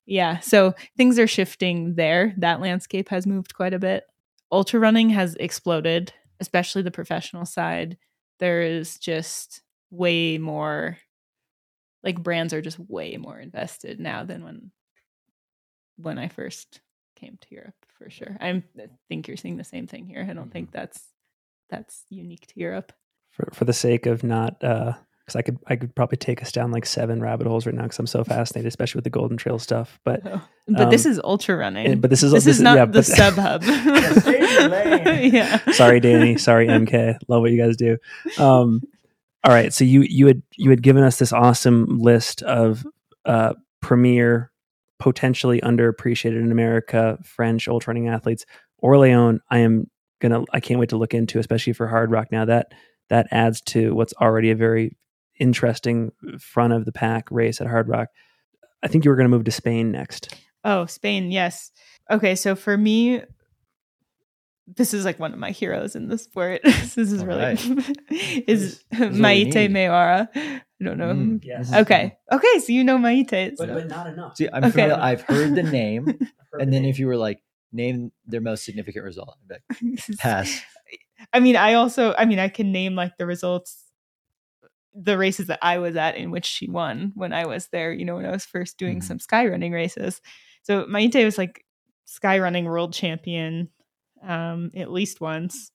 [0.05, 2.33] Yeah, so things are shifting there.
[2.37, 4.03] That landscape has moved quite a bit.
[4.51, 7.97] Ultra running has exploded, especially the professional side.
[8.39, 10.97] There is just way more
[12.03, 14.71] like brands are just way more invested now than when
[15.97, 16.81] when I first
[17.15, 18.35] came to Europe for sure.
[18.41, 20.25] I'm, I think you're seeing the same thing here.
[20.29, 20.79] I don't think mm-hmm.
[20.79, 21.03] that's
[21.69, 22.91] that's unique to Europe.
[23.31, 24.93] For for the sake of not, uh,
[25.25, 27.83] because I could I could probably take us down like seven rabbit holes right now
[27.83, 29.99] because I'm so fascinated, especially with the Golden Trail stuff.
[30.03, 30.23] But
[30.67, 31.85] But this Um, is ultra running.
[31.87, 33.63] and- but this is this, this is not yeah, the but- sub hub.
[33.63, 35.33] Stay in your lane.
[35.33, 35.59] yeah.
[35.71, 37.97] sorry danny sorry mk love what you guys do
[38.37, 38.81] um
[39.43, 42.85] all right so you you had you had given us this awesome list of
[43.25, 44.51] uh premier
[44.99, 48.45] potentially underappreciated in america french ultra running athletes
[48.83, 49.89] aurélien i am
[50.21, 52.71] gonna i can't wait to look into especially for hardrock now that
[53.09, 54.95] that adds to what's already a very
[55.39, 58.09] interesting front of the pack race at hard rock
[58.83, 60.33] i think you were going to move to spain next
[60.65, 61.71] Oh, Spain, yes.
[62.09, 63.21] Okay, so for me,
[64.77, 66.61] this is like one of my heroes in the sport.
[66.63, 67.59] this is All really right.
[68.47, 69.71] is is what Maite need.
[69.71, 70.29] Maiora.
[70.33, 71.13] I don't know.
[71.13, 71.73] Mm, Yes.
[71.73, 72.15] Okay.
[72.31, 72.59] Okay.
[72.59, 73.55] So you know Maites.
[73.57, 74.37] But, but not enough.
[74.37, 74.71] See, I'm Okay.
[74.71, 76.05] familiar, I've heard the name,
[76.51, 76.85] Heard and the then name.
[76.91, 77.43] if you were like,
[77.73, 80.61] name their most significant result, I'd be like, pass.
[81.33, 83.82] I mean, I also, I mean, I can name like the results,
[84.93, 88.05] the races that I was at in which she won when I was there, you
[88.05, 89.03] know, when I was first doing Mhm.
[89.03, 90.21] some sky running races.
[90.63, 91.65] So Maite was like
[92.05, 93.69] sky running world champion
[94.21, 95.71] um, at least once.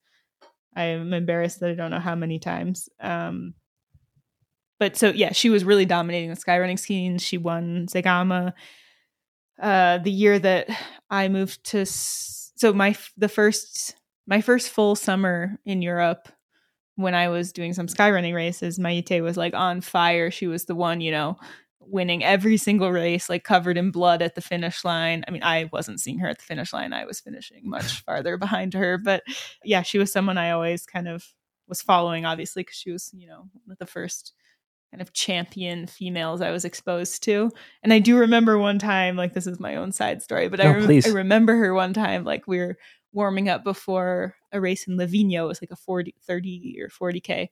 [0.75, 2.89] I'm embarrassed that I don't know how many times.
[3.01, 3.55] Um,
[4.79, 7.19] but so, yeah, she was really dominating the sky running scene.
[7.19, 8.53] She won Zegama.
[9.61, 10.69] Uh, the year that
[11.11, 16.29] I moved to, s- so my f- the first my first full summer in Europe
[16.99, 20.33] when I was doing some skyrunning races, Maite was like on fire.
[20.33, 21.37] She was the one, you know,
[21.79, 25.23] winning every single race, like covered in blood at the finish line.
[25.29, 26.93] I mean, I wasn't seeing her at the finish line.
[26.93, 28.99] I was finishing much farther behind her.
[28.99, 29.23] But
[29.63, 31.25] yeah, she was someone I always kind of
[31.69, 34.33] was following, obviously, because she was, you know, one of the first
[34.91, 37.53] kind of champion females I was exposed to.
[37.85, 40.65] And I do remember one time, like this is my own side story, but I,
[40.65, 41.07] No, rem- please.
[41.07, 42.77] I remember her one time, like we were
[43.13, 45.45] warming up before a race in Livigno.
[45.45, 47.49] It was like a 40, 30 or 40K.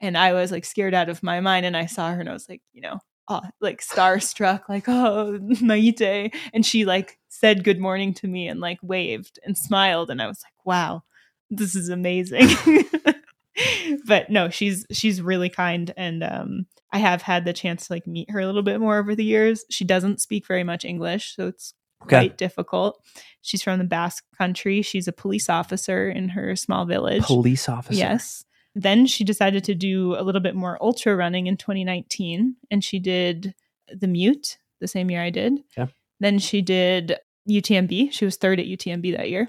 [0.00, 1.66] And I was like scared out of my mind.
[1.66, 5.38] And I saw her and I was like, you know, oh, like starstruck, like, oh,
[5.40, 6.34] Maite.
[6.52, 10.10] And she like said good morning to me and like waved and smiled.
[10.10, 11.02] And I was like, wow,
[11.50, 12.48] this is amazing.
[14.06, 18.06] but no, she's she's really kind and um I have had the chance to like
[18.06, 19.64] meet her a little bit more over the years.
[19.70, 22.16] She doesn't speak very much English, so it's Okay.
[22.28, 23.02] quite difficult.
[23.42, 24.82] She's from the Basque country.
[24.82, 27.22] She's a police officer in her small village.
[27.22, 27.98] Police officer.
[27.98, 28.44] Yes.
[28.74, 32.98] Then she decided to do a little bit more ultra running in 2019, and she
[32.98, 33.54] did
[33.92, 35.58] the MIUT the same year I did.
[35.76, 35.86] Yeah.
[36.20, 37.16] Then she did
[37.48, 38.12] UTMB.
[38.12, 39.48] She was third at UTMB that year.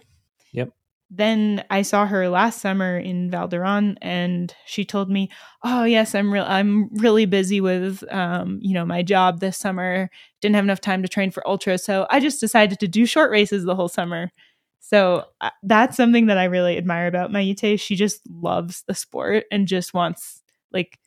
[0.53, 0.71] Yep.
[1.13, 5.29] Then I saw her last summer in Val d'Aran, and she told me,
[5.63, 6.45] "Oh yes, I'm real.
[6.47, 10.09] I'm really busy with, um, you know, my job this summer.
[10.41, 13.29] Didn't have enough time to train for ultra, so I just decided to do short
[13.31, 14.31] races the whole summer."
[14.79, 17.79] So uh, that's something that I really admire about Maite.
[17.79, 20.97] She just loves the sport and just wants like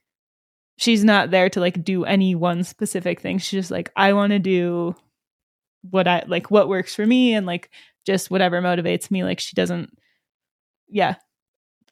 [0.79, 3.39] she's not there to like do any one specific thing.
[3.39, 4.95] She's just like I want to do
[5.91, 7.71] what I like what works for me and like
[8.05, 9.25] just whatever motivates me.
[9.25, 9.91] Like she doesn't
[10.89, 11.17] yeah.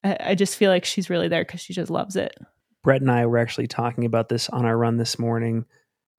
[0.05, 2.37] I, I just feel like she's really there because she just loves it.
[2.83, 5.65] Brett and I were actually talking about this on our run this morning.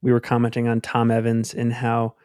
[0.01, 2.15] We were commenting on Tom Evans and how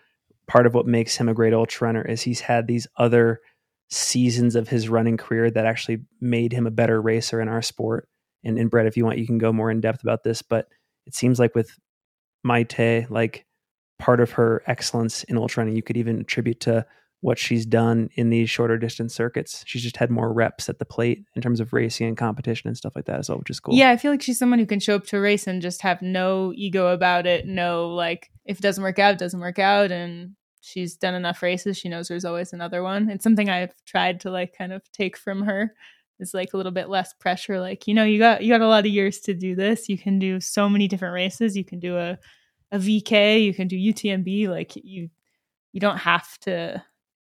[0.46, 3.40] part of what makes him a great ultra runner is he's had these other
[3.90, 8.08] seasons of his running career that actually made him a better racer in our sport.
[8.44, 10.68] And, and Brett, if you want, you can go more in depth about this, but
[11.06, 11.70] it seems like with
[12.46, 13.46] Maite, like
[13.98, 16.86] part of her excellence in ultra running, you could even attribute to
[17.20, 19.64] what she's done in these shorter distance circuits.
[19.66, 22.76] She's just had more reps at the plate in terms of racing and competition and
[22.76, 23.74] stuff like that as well, which is cool.
[23.74, 25.82] Yeah, I feel like she's someone who can show up to a race and just
[25.82, 27.46] have no ego about it.
[27.46, 29.90] No, like if it doesn't work out, it doesn't work out.
[29.90, 31.76] And she's done enough races.
[31.76, 33.10] She knows there's always another one.
[33.10, 35.74] It's something I've tried to like kind of take from her.
[36.20, 37.60] Is like a little bit less pressure.
[37.60, 39.88] Like, you know, you got you got a lot of years to do this.
[39.88, 41.56] You can do so many different races.
[41.56, 42.18] You can do a
[42.72, 44.48] a VK, you can do UTMB.
[44.48, 45.10] Like you
[45.72, 46.82] you don't have to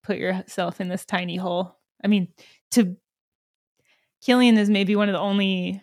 [0.08, 1.76] put yourself in this tiny hole.
[2.02, 2.28] I mean,
[2.72, 2.96] to
[4.26, 5.82] Kilian is maybe one of the only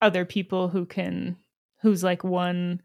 [0.00, 1.36] other people who can
[1.82, 2.80] who's like one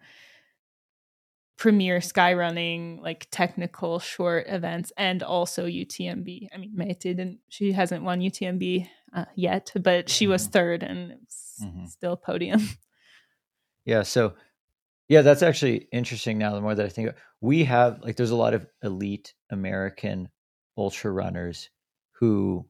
[1.58, 6.48] premier sky running like technical short events and also UTMB.
[6.54, 11.16] I mean, Maite didn't she hasn't won UTMB uh, yet, but she was third and
[11.62, 11.88] Mhm.
[11.88, 12.62] still podium.
[13.86, 14.04] Yeah.
[14.04, 14.36] So,
[15.10, 16.54] yeah, that's actually interesting now.
[16.56, 17.10] The more that I think,
[17.42, 20.30] we have like, there's a lot of elite American
[20.78, 21.70] ultra runners
[22.12, 22.66] who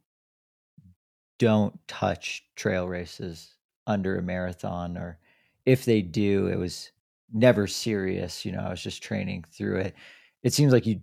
[1.39, 3.55] don't touch trail races
[3.87, 5.19] under a marathon, or
[5.65, 6.91] if they do, it was
[7.33, 8.45] never serious.
[8.45, 9.95] You know, I was just training through it.
[10.43, 11.01] It seems like you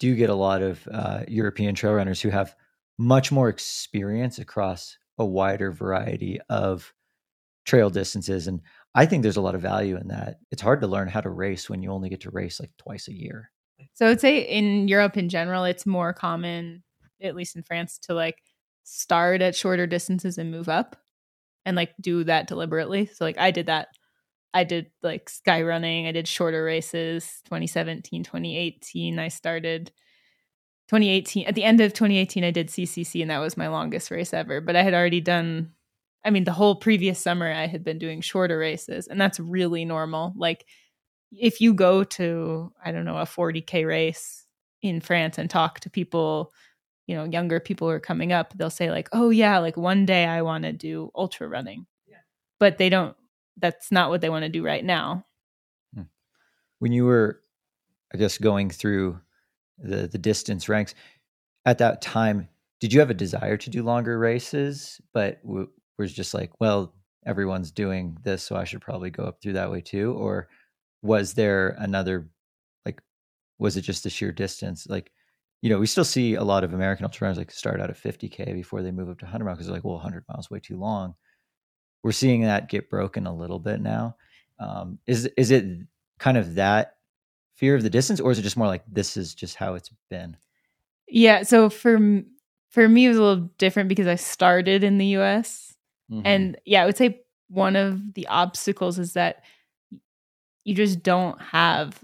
[0.00, 2.56] do get a lot of uh, European trail runners who have
[2.98, 6.92] much more experience across a wider variety of
[7.66, 8.60] trail distances and
[8.94, 10.38] I think there's a lot of value in that.
[10.52, 13.08] It's hard to learn how to race when you only get to race like twice
[13.08, 13.50] a year.
[13.92, 16.82] So I'd say in Europe in general, it's more common,
[17.22, 18.42] at least in France, to like
[18.84, 20.96] start at shorter distances and move up
[21.64, 23.06] and like do that deliberately.
[23.06, 23.88] So like I did that.
[24.52, 26.06] I did like sky running.
[26.06, 29.18] I did shorter races 2017, 2018.
[29.18, 29.90] I started
[30.88, 31.46] 2018.
[31.46, 34.60] At the end of 2018, I did CCC and that was my longest race ever.
[34.60, 35.72] But I had already done,
[36.24, 39.84] I mean, the whole previous summer, I had been doing shorter races and that's really
[39.84, 40.32] normal.
[40.36, 40.66] Like
[41.40, 44.46] if you go to i don't know a 40k race
[44.82, 46.52] in france and talk to people
[47.06, 50.06] you know younger people who are coming up they'll say like oh yeah like one
[50.06, 52.18] day i want to do ultra running Yeah.
[52.58, 53.16] but they don't
[53.56, 55.24] that's not what they want to do right now.
[55.94, 56.02] Hmm.
[56.80, 57.40] When you were,
[58.12, 59.20] I guess, going through
[59.78, 60.94] the the distance ranks
[61.64, 62.48] at that time,
[62.80, 65.00] did you have a desire to do longer races?
[65.12, 65.68] But w-
[65.98, 69.70] was just like, well, everyone's doing this, so I should probably go up through that
[69.70, 70.48] way too, or
[71.04, 72.28] was there another
[72.86, 73.00] like
[73.58, 74.86] was it just the sheer distance?
[74.88, 75.12] Like
[75.62, 77.96] you know we still see a lot of american ultra runners like start out at
[77.96, 80.60] 50k before they move up to 100 miles because they're like well 100 miles way
[80.60, 81.14] too long.
[82.02, 84.16] We're seeing that get broken a little bit now.
[84.60, 85.64] Um, is is it
[86.18, 86.96] kind of that
[87.56, 89.90] fear of the distance or is it just more like this is just how it's
[90.10, 90.36] been
[91.08, 91.98] Yeah, so for
[92.70, 95.76] for me it was a little different because I started in the US
[96.10, 96.22] Mhm.
[96.24, 99.44] and yeah, I would say one of the obstacles is that
[100.64, 102.02] you just don't have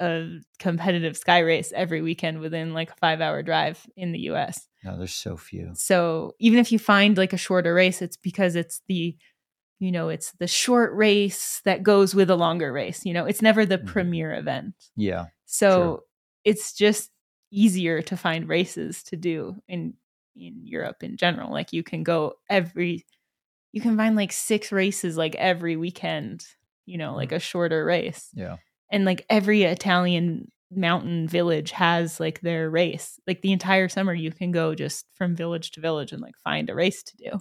[0.00, 4.66] a competitive sky race every weekend within like a 5-hour drive in the US.
[4.84, 8.54] no there's so few So even if you find like a shorter race, it's because
[8.56, 9.16] it's the,
[9.78, 13.04] you know, it's the short race that goes with a longer race.
[13.04, 13.86] You know, it's never the Mhm.
[13.86, 14.74] premier event.
[14.96, 16.00] yeah So Sure.
[16.44, 17.10] it's just
[17.50, 19.94] easier to find races to do in
[20.36, 21.52] in Europe in general.
[21.52, 23.04] Like you can go every,
[23.72, 26.44] you can find like six races like every weekend.
[26.86, 28.56] You know, like a shorter race yeah
[28.90, 33.18] and like every Italian mountain village has like their race.
[33.26, 36.70] Like the entire summer, you can go just from village to village and like find
[36.70, 37.40] a race to do.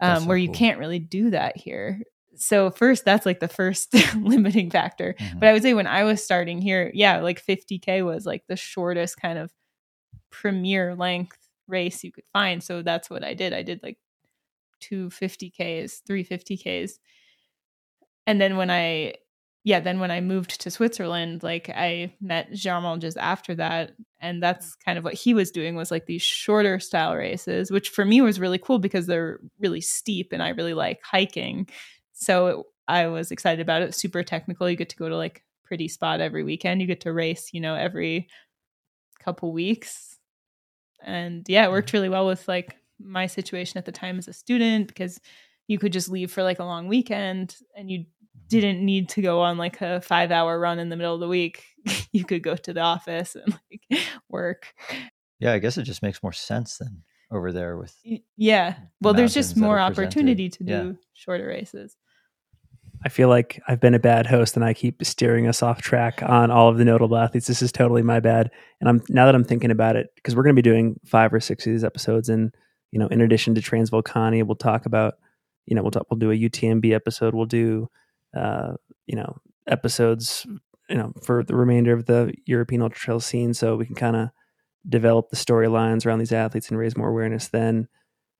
[0.00, 0.56] Um, so where you cool.
[0.56, 2.02] can't really do that here.
[2.34, 5.14] So first, that's like the first limiting factor.
[5.18, 5.40] Mhm.
[5.40, 8.56] But I would say when I was starting here, yeah, like 50k was like the
[8.56, 9.52] shortest kind of
[10.30, 11.38] premier length
[11.68, 12.62] race you could find.
[12.62, 13.52] So that's what I did.
[13.52, 13.98] I did like
[14.80, 16.98] two 50ks, three 50ks.
[18.26, 19.14] And then when I
[19.64, 23.92] yeah, then when I moved to Switzerland, like I met Germain just after that.
[24.20, 27.90] And that's kind of what he was doing was like these shorter style races, which
[27.90, 31.68] for me was really cool because they're really steep and I really like hiking.
[32.12, 33.94] So it, I was excited about it.
[33.94, 34.68] Super technical.
[34.68, 36.80] You get to go to like pretty spot every weekend.
[36.80, 38.28] You get to race, you know, every
[39.20, 40.18] couple weeks.
[41.04, 41.72] And yeah, it mm.
[41.72, 45.20] worked really well with like my situation at the time as a student because
[45.66, 48.46] you could just leave for like a long weekend and you mm-hmm.
[48.48, 51.28] didn't need to go on like a five hour run in the middle of the
[51.28, 51.64] week.
[52.12, 54.72] you could go to the office and like work.
[55.40, 57.02] yeah i guess it just makes more sense than
[57.32, 57.96] over there with
[58.36, 58.74] Yeah.
[59.00, 60.92] Well, there's just more opportunity to do Yeah.
[61.14, 61.96] shorter races.
[63.04, 66.22] I feel like I've been a bad host and I keep steering us off track
[66.22, 67.48] on all of the notable athletes.
[67.48, 68.50] This is totally my bad.
[68.80, 71.32] And I'm now that I'm thinking about it, because we're going to be doing five
[71.32, 72.54] or six of these episodes, and
[72.92, 75.14] you know, in addition to Transvulcania, we'll talk about,
[75.66, 77.34] you know, we'll talk, we'll do a UTMB episode.
[77.34, 77.88] We'll do,
[78.36, 78.74] uh,
[79.06, 80.46] you know, episodes,
[80.88, 84.16] you know, for the remainder of the European ultra trail scene, so we can kind
[84.16, 84.30] of
[84.88, 87.48] develop the storylines around these athletes and raise more awareness.
[87.48, 87.88] Then,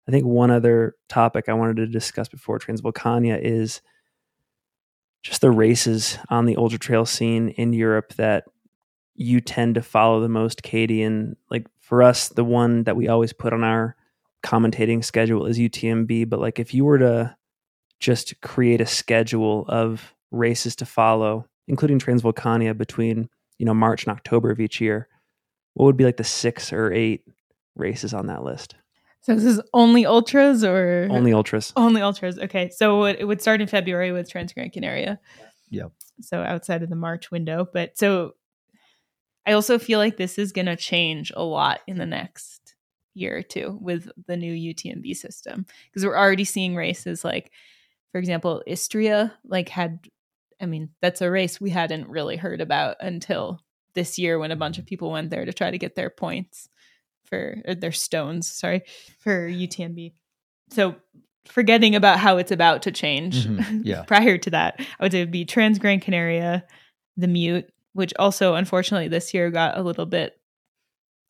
[0.08, 3.80] I think one other topic I wanted to discuss before Transvulcania is
[5.22, 8.44] just the races on the ultra trail scene in Europe that
[9.14, 11.02] you tend to follow the most, Katie.
[11.02, 13.94] And like for us, the one that we always put on our
[14.42, 16.28] commentating schedule is UTMB.
[16.28, 17.36] But like if you were to
[18.00, 23.28] just create a schedule of races to follow, including Transvulcania between,
[23.58, 25.08] you know, March and October of each year,
[25.74, 27.22] what would be like the six or eight
[27.76, 28.74] races on that list?
[29.20, 31.72] So this is only ultras or Only ultras.
[31.76, 32.38] only ultras?
[32.40, 32.70] Okay.
[32.70, 35.20] So it, it would start in February with Transgran Canaria.
[35.70, 35.92] Yep.
[36.20, 37.66] So outside of the March window.
[37.72, 38.32] But so
[39.46, 42.61] I also feel like this is going to change a lot in the next
[43.14, 47.50] year or two with the new UTMB system because we're already seeing races like,
[48.10, 50.00] for example, Istria, like had,
[50.60, 53.60] I mean, that's a race we hadn't really heard about until
[53.94, 56.68] this year when a bunch of people went there to try to get their points
[57.24, 58.82] for or their stones, sorry,
[59.18, 60.12] for UTMB.
[60.70, 60.96] So
[61.46, 64.02] forgetting about how it's about to change Mhm, yeah.
[64.02, 66.64] prior to that, I would say it would be Trans Gran Canaria,
[67.16, 70.38] the MIUT, which also unfortunately this year got a little bit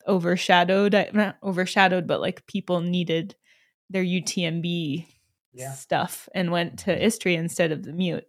[0.07, 0.95] overshadowed.
[0.95, 3.35] I- Not overshadowed, but like people needed
[3.89, 5.07] their UTMB
[5.53, 5.73] Yeah.
[5.73, 8.23] stuff and went to Istria instead of the MIUT.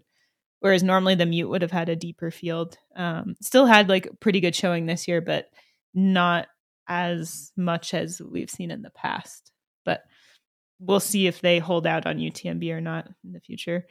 [0.61, 2.79] Whereas normally the MIUT would have had a deeper field.
[2.97, 5.49] Um, still had like pretty good showing this year, but
[5.93, 6.49] not
[6.89, 9.53] as much as we've seen in the past.
[9.85, 10.03] But
[10.79, 13.87] we'll see if they hold out on UTMB or not in the future.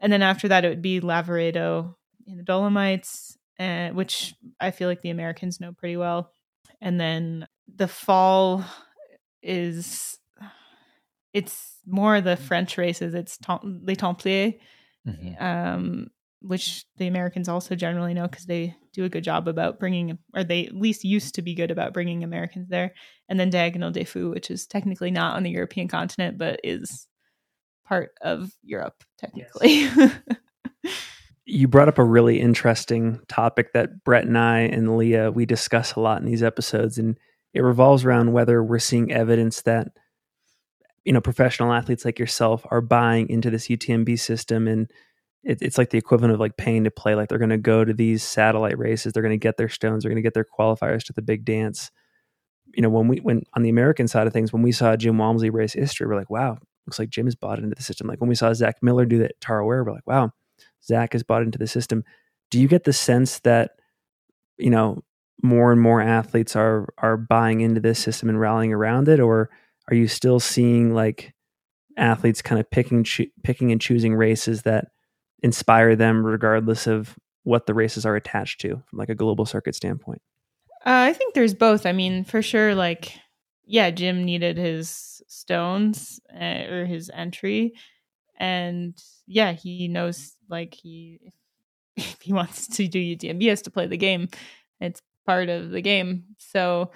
[0.00, 1.94] And then after that, it would be Lavaredo
[2.26, 6.32] in the Dolomites, uh, which I feel like the Americans know pretty well.
[6.80, 8.64] And then the fall
[9.42, 10.18] is
[11.32, 13.14] it's more the French races.
[13.14, 14.54] It's Les Templiers,
[15.06, 15.40] Mhm.
[15.40, 16.10] um,
[16.40, 20.42] which the Americans also generally know because they do a good job about bringing, or
[20.44, 22.94] they at least used to be good about bringing Americans there.
[23.28, 27.06] And then Diagonal des Fous, which is technically not on the European continent, but is
[27.84, 29.88] part of Europe technically.
[31.46, 35.94] you brought up a really interesting topic that Brett and I and Leah we discuss
[35.94, 37.16] a lot in these episodes, and
[37.54, 39.88] it revolves around whether we're seeing evidence that
[41.04, 44.90] you know professional athletes like yourself are buying into this UTMB system and
[45.44, 47.84] it, it's like the equivalent of like paying to play like they're going to go
[47.84, 50.44] to these satellite races they're going to get their stones they're going to get their
[50.44, 51.90] qualifiers to the big dance.
[52.74, 55.16] You know when we when on the american side of things when we saw jim
[55.16, 58.08] walmsley race Istria we're like wow looks like jim has bought into the system.
[58.08, 60.32] Like when we saw zach miller do that Tarawera, we're like wow
[60.86, 62.04] zach has bought into the system.
[62.50, 63.72] Do you get the sense that
[64.58, 65.02] you know
[65.42, 69.20] more and more athletes are are buying into this system and rallying around it?
[69.20, 69.50] Or
[69.88, 71.34] are you still seeing like
[71.96, 74.86] athletes kind of picking cho- picking and choosing races that
[75.42, 79.74] inspire them regardless of what the races are attached to from like a global circuit
[79.74, 80.22] standpoint?
[80.84, 81.86] Uh, i think there's both.
[81.86, 83.18] I mean for sure like
[83.64, 87.74] yeah jim needed his stones uh, or his entry
[88.36, 91.32] and yeah he knows like he
[91.96, 94.28] if he wants to do utmb he has to play the game
[94.80, 96.90] it's part of the game so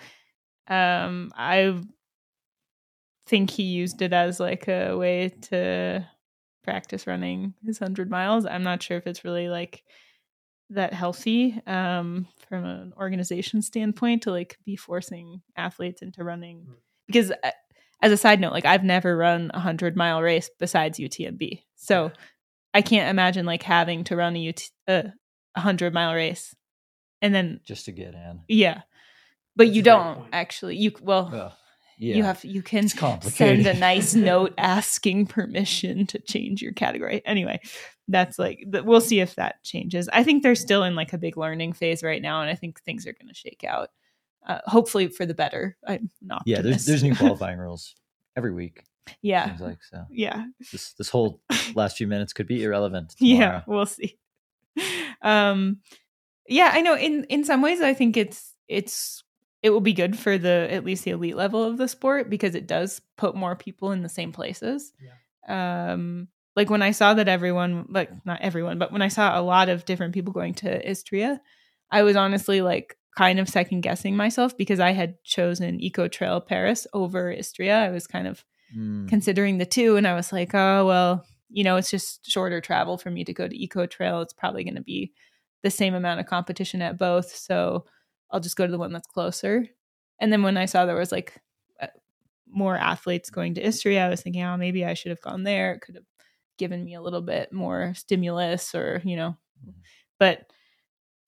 [0.68, 1.74] um i
[3.26, 6.04] think he used it as like a way to
[6.64, 8.44] practice running his 100 miles.
[8.44, 9.84] I'm not sure if it's really like
[10.70, 16.74] that healthy um, from an organization standpoint to like be forcing athletes into running mm.
[17.06, 17.50] because uh,
[18.02, 21.62] as a side note like I've never run a 100 mile race besides UTMB.
[21.76, 22.12] So
[22.72, 25.02] I can't imagine like having to run a UT, uh,
[25.54, 26.54] 100 mile race
[27.22, 28.40] and then just to get in.
[28.48, 28.82] Yeah.
[29.56, 30.76] But That's you don't actually.
[30.76, 31.54] You well,
[32.00, 32.16] yeah.
[32.16, 37.60] you have you can send a nice note asking permission to change your category anyway
[38.08, 41.36] that's like we'll see if that changes i think they're still in like a big
[41.36, 43.90] learning phase right now and i think things are going to shake out
[44.46, 45.76] uh, hopefully for the better.
[45.86, 47.94] I'm not yeah there's, there's new qualifying rules
[48.36, 48.84] every week
[49.22, 49.46] yeah.
[49.48, 50.04] seems like so.
[50.10, 50.44] Yeah.
[50.72, 51.40] This this whole
[51.74, 53.38] last few minutes could be irrelevant tomorrow.
[53.38, 54.18] yeah we'll see.
[55.22, 55.78] Um
[56.48, 59.22] yeah i know in in some ways i think it's it's
[59.62, 62.54] it will be good for the at least the elite level of the sport because
[62.54, 64.92] it does put more people in the same places.
[65.46, 65.92] Yeah.
[65.92, 69.42] Um, like when I saw that everyone, like not everyone, but when I saw a
[69.42, 71.40] lot of different people going to Istria,
[71.90, 76.40] I was honestly like kind of second guessing myself because I had chosen Eco Trail
[76.40, 77.76] Paris over Istria.
[77.76, 78.42] I was kind of
[78.74, 79.06] mm.
[79.10, 82.96] considering the two, and I was like, oh well, you know, it's just shorter travel
[82.96, 84.22] for me to go to Eco Trail.
[84.22, 85.12] It's probably going to be
[85.62, 87.84] the same amount of competition at both, so
[88.30, 89.66] I'll just go to the one that's closer.
[90.18, 91.38] And then when I saw there was like
[91.78, 91.88] uh,
[92.48, 95.74] more athletes going to Istria, I was thinking, oh, maybe I should have gone there.
[95.74, 96.04] It could have
[96.56, 99.72] given me a little bit more stimulus or, you know, mm-hmm.
[100.18, 100.46] but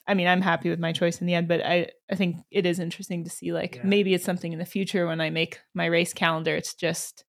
[0.06, 2.66] I mean, I'm happy with my choice in the end, but I, I think it
[2.66, 3.82] is interesting to see like yeah.
[3.84, 6.56] maybe it's something in the future when I make my race calendar.
[6.56, 7.24] It's just,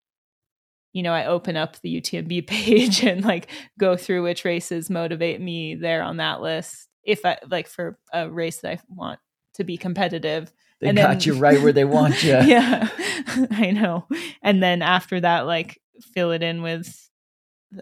[0.92, 3.50] you know, I open up the UTMB page and like
[3.80, 6.88] go through which races motivate me there on that list.
[7.04, 9.20] If I like for a race that I want
[9.56, 10.52] to be competitive.
[10.82, 12.32] They and got then, you right where they want you.
[12.32, 12.90] yeah,
[13.52, 14.08] I know.
[14.42, 15.80] And then after that, like
[16.14, 17.10] fill it in with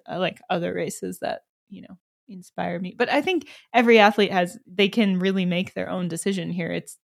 [0.10, 1.98] uh, like other races that you know
[2.32, 2.96] inspire me.
[2.98, 6.72] But I think every athlete has they can really make their own decision here.
[6.72, 6.98] It's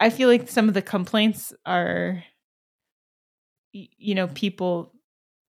[0.00, 2.22] I feel like some of the complaints are
[3.72, 4.92] you know people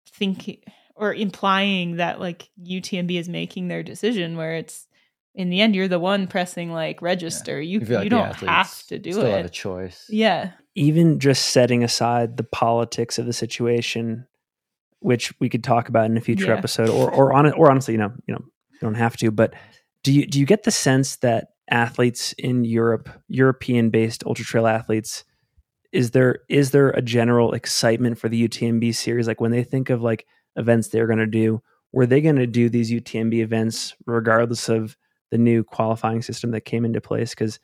[0.10, 0.64] think
[0.96, 4.88] or implying that like UTMB is making their decision where it's
[5.34, 7.80] in the end you're the one pressing like register yeah.
[7.80, 11.20] you, you, like you don't have to do still it have a choice yeah even
[11.20, 14.26] just setting aside the politics of the situation
[15.06, 16.58] which we could talk about in a future yeah.
[16.58, 18.42] episode or or on or honestly you know you know
[18.72, 19.54] you don't have to but
[20.04, 24.66] do you do you get the sense that athletes in Europe European based ultra trail
[24.66, 25.24] athletes
[25.92, 29.92] is there is there a general excitement for the UTMB series like when they think
[29.92, 30.26] of like
[30.56, 31.62] events they're going to do
[31.94, 34.98] were they going to do these UTMB events regardless of
[35.30, 37.60] the new qualifying system that came into place because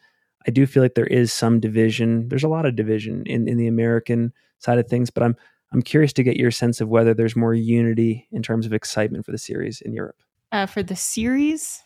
[0.47, 2.27] I do feel like there is some division.
[2.27, 5.35] There's a lot of division in, in the American side of things, but I'm
[5.73, 9.25] I'm curious to get your sense of whether there's more unity in terms of excitement
[9.25, 10.21] for the series in Europe.
[10.51, 11.81] Uh, for the series,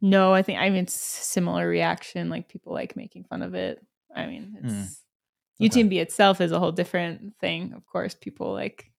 [0.00, 2.28] no, I think I mean it's similar reaction.
[2.28, 3.84] Like people like making fun of it.
[4.14, 5.66] I mean, it's mm.
[5.66, 5.82] okay.
[5.82, 7.72] UTMB itself is a whole different thing.
[7.74, 8.90] Of course, people like,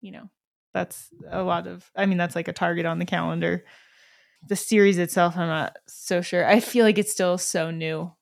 [0.00, 0.30] you know,
[0.72, 1.90] that's a lot of.
[1.94, 3.64] I mean, that's like a target on the calendar
[4.46, 6.46] the series itself, I'm not so sure.
[6.46, 8.12] I feel like it's still so new.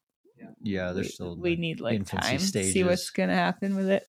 [0.63, 2.53] Yeah, there's we, still we need like time stages.
[2.53, 4.05] to see what's gonna happen with it.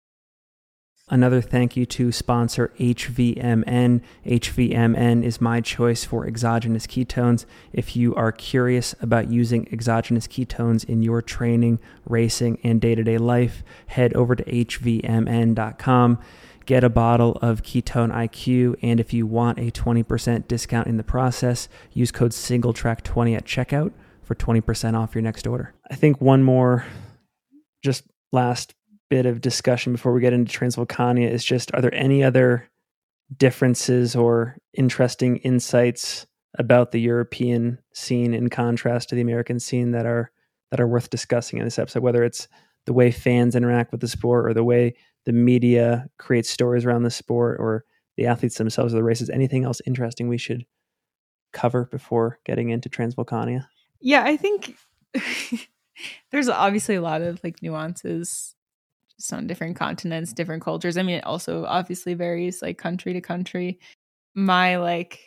[1.11, 4.01] Another thank you to sponsor HVMN.
[4.25, 7.45] HVMN is my choice for exogenous ketones.
[7.73, 13.03] If you are curious about using exogenous ketones in your training, racing, and day to
[13.03, 16.19] day life, head over to HVMN.com
[16.65, 18.75] get a bottle of Ketone IQ.
[18.83, 23.91] And if you want a 20% discount in the process, use code SingleTrack20 at checkout
[24.21, 25.73] for 20% off your next order.
[25.89, 26.85] I think one more,
[27.81, 28.75] just last
[29.09, 32.69] bit of discussion before we get into Transvulcania is just are there any other
[33.35, 36.25] differences or interesting insights
[36.57, 40.31] about the European scene in contrast to the American scene that are
[40.71, 42.03] that are worth discussing in this episode?
[42.03, 42.47] Whether it's
[42.85, 44.95] the way fans interact with the sport or the way
[45.25, 47.85] the media creates stories around the sport or
[48.17, 50.65] the athletes themselves or the races anything else interesting we should
[51.51, 53.67] cover before getting into Transvulcania
[53.99, 54.75] Yeah, I think
[56.31, 58.55] there's obviously a lot of like nuances
[59.19, 60.97] just on different continents, different cultures.
[60.97, 63.79] I mean, it also obviously varies like country to country.
[64.33, 65.19] My like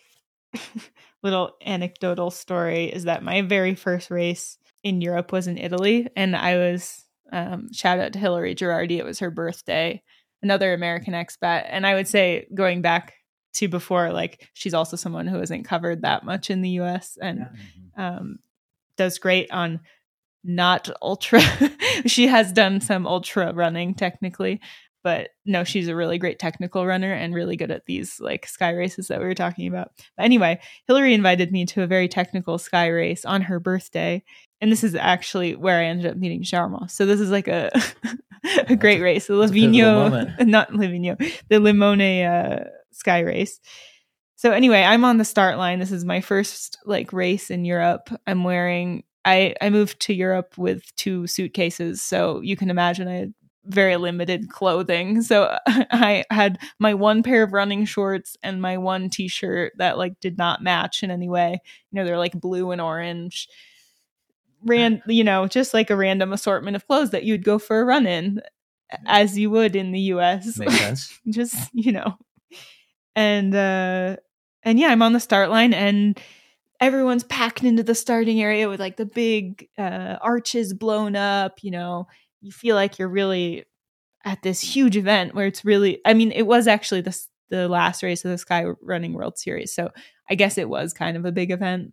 [1.22, 6.34] little anecdotal story is that my very first race in Europe was in Italy, and
[6.34, 8.98] I was um, shout out to Hillary Gerardi.
[8.98, 10.02] It was her birthday,
[10.42, 13.14] another American expat, and I would say going back
[13.54, 17.18] to before, like she's also someone who hasn't covered that much in the U.S.
[17.20, 18.02] and Mm-hmm.
[18.02, 18.38] um,
[18.96, 19.80] does great on
[20.44, 21.40] not ultra.
[22.06, 24.60] she has done some ultra running technically,
[25.02, 28.70] but no, she's a really great technical runner and really good at these like sky
[28.70, 29.92] races that we were talking about.
[30.16, 34.22] But anyway, Hillary invited me to a very technical sky race on her birthday.
[34.60, 36.88] And this is actually where I ended up meeting Germain.
[36.88, 37.70] So this is like a
[38.68, 39.26] a great race.
[39.26, 41.18] The Livigno, not Livigno,
[41.48, 43.60] the Limone uh, sky race.
[44.36, 45.78] So anyway, I'm on the start line.
[45.78, 48.10] This is my first like race in Europe.
[48.26, 53.14] I'm wearing I I moved to Europe with two suitcases, so you can imagine I
[53.14, 55.22] had very limited clothing.
[55.22, 60.18] So I had my one pair of running shorts and my one t-shirt that like
[60.20, 61.60] did not match in any way.
[61.90, 63.48] You know, they're like blue and orange.
[64.64, 67.84] Ran, you know, just like a random assortment of clothes that you'd go for a
[67.84, 68.42] run in
[69.06, 71.20] as you would in the US Makes sense.
[71.30, 72.16] just you know
[73.16, 74.16] and uh
[74.62, 76.18] and yeah i'm on the start line and
[76.82, 81.70] everyone's packed into the starting area with like the big uh arches blown up you
[81.70, 82.06] know?
[82.42, 83.64] You feel like you're really
[84.24, 87.18] at this huge event where it's really i mean it was actually the
[87.50, 89.90] the last race of the sky running world series so
[90.28, 91.92] i guess it was kind of a big event.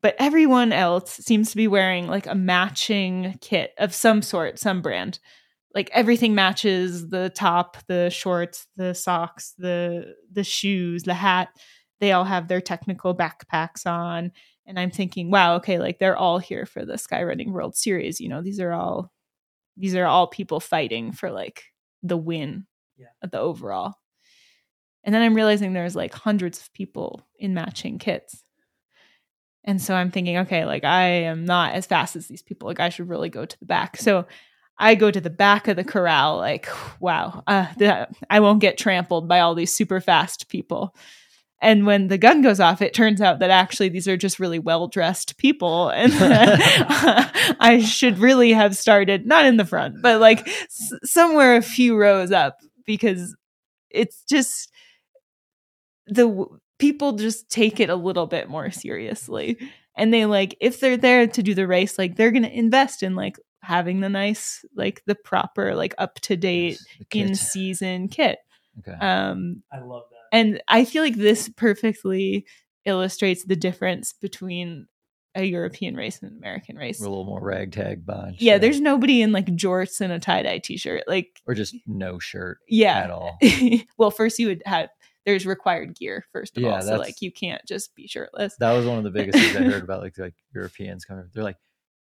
[0.00, 4.80] But everyone else seems to be wearing like a matching kit of some sort some
[4.80, 5.18] brand.
[5.74, 11.48] Like everything matches the top the shorts the socks the the shoes the hat
[12.00, 14.32] they all have their technical backpacks on
[14.66, 18.28] and i'm thinking wow okay like they're all here for the skyrunning world series you
[18.28, 19.10] know these are all
[19.76, 21.64] these are all people fighting for like
[22.02, 23.06] the win Yeah.
[23.22, 23.94] at the overall
[25.04, 28.42] and then i'm realizing there's like hundreds of people in matching kits
[29.64, 32.80] and so i'm thinking okay like i am not as fast as these people like
[32.80, 34.26] i should really go to the back so
[34.80, 36.68] I go to the back of the corral, like,
[37.00, 40.94] wow, uh, the, I won't get trampled by all these super fast people.
[41.60, 44.60] And when the gun goes off, it turns out that actually these are just really
[44.60, 45.88] well dressed people.
[45.88, 46.12] And
[47.60, 51.96] I should really have started not in the front, but like s- somewhere a few
[51.96, 53.34] rows up because
[53.90, 54.70] it's just
[56.06, 59.58] the w- people just take it a little bit more seriously.
[59.96, 63.02] And they like, if they're there to do the race, like they're going to invest
[63.02, 66.78] in like having the nice, like the proper, like up to date
[67.12, 68.38] Yes, in season kit.
[68.78, 68.96] Okay.
[68.96, 70.17] Um, I love that.
[70.32, 72.46] And I feel like this perfectly
[72.84, 74.86] illustrates the difference between
[75.34, 76.98] a European race and an American race.
[77.00, 78.40] We're a little more ragtag bunch.
[78.40, 81.04] Yeah, uh, there's nobody in like jorts and a tie dye t shirt.
[81.06, 83.14] Like, or just no shirt Yeah, at yeah.
[83.14, 83.38] all.
[83.98, 84.88] well, first you would have
[85.26, 88.56] there's required gear first of Yeah, all, so like you can't just be shirtless.
[88.58, 91.28] That was one of the biggest things I heard about like like Europeans coming.
[91.34, 91.58] They're like,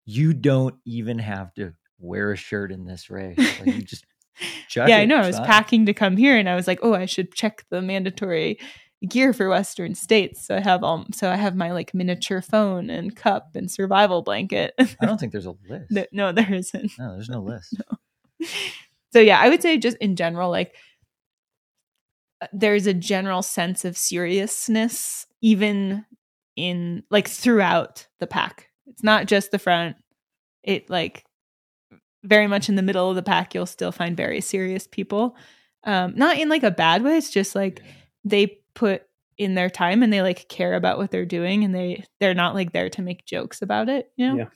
[0.05, 3.37] you don't even have to wear a shirt in this race.
[3.37, 4.05] Like, you just
[4.75, 5.17] yeah, I know.
[5.17, 7.65] I was fine." packing to come here, and I was like, oh, I should check
[7.69, 8.59] the mandatory
[9.07, 10.45] gear for Western states.
[10.45, 14.21] So I have all, so I have my like miniature phone and cup and survival
[14.21, 14.73] blanket.
[14.77, 15.85] I don't think there's a list.
[15.91, 16.91] No- no, there isn't.
[16.99, 17.75] No, there's no list.
[17.77, 18.47] no.
[19.13, 20.75] So yeah, I would say just in general, like
[22.41, 26.05] uh, there's a general sense of seriousness, even
[26.55, 28.67] in like throughout the pack.
[28.87, 29.95] It's not just the front.
[30.63, 31.23] It like
[32.23, 35.35] very much in the middle of the pack, you'll still find very serious people.
[35.83, 37.17] Um, not in like a bad way.
[37.17, 37.81] It's just like
[38.23, 39.03] they put
[39.37, 42.53] in their time and they like care about what they're doing and they they're not
[42.53, 44.35] like there to make jokes about it, you know?
[44.35, 44.49] Yeah.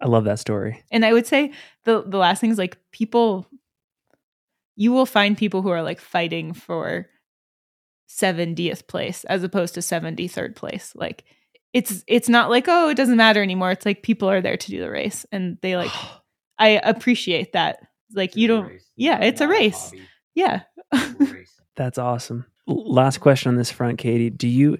[0.00, 0.82] I love that story.
[0.90, 1.52] And I would say
[1.84, 3.46] the the last thing is like people
[4.76, 7.08] you will find people who are like fighting for
[8.08, 10.92] 70th place as opposed to 73rd place.
[10.94, 11.24] Like
[11.74, 13.72] it's it's not like oh it doesn't matter anymore.
[13.72, 15.90] It's like people are there to do the race and they like
[16.58, 17.80] I appreciate that
[18.14, 19.92] like you don't yeah, it's a race.
[20.34, 20.62] Yeah.
[21.76, 22.46] That's awesome.
[22.66, 24.30] Last question on this front, Katie.
[24.30, 24.78] Do you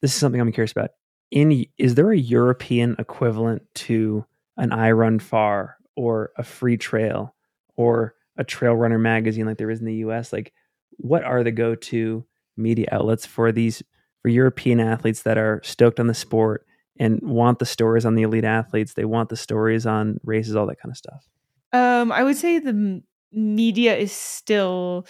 [0.00, 0.90] this is something I'm curious about.
[1.30, 4.24] In is there a European equivalent to
[4.56, 7.34] an I Run Far or a free trail
[7.76, 10.32] or a trail runner magazine like there is in the US?
[10.32, 10.54] Like
[10.92, 12.24] what are the go-to
[12.56, 13.82] media outlets for these
[14.28, 16.66] for European athletes that are stoked on the sport
[16.98, 18.92] and want the stories on the elite athletes?
[18.92, 21.26] They want the stories on races, all that kind of stuff.
[21.72, 23.02] Um, I would say the
[23.32, 25.06] media is still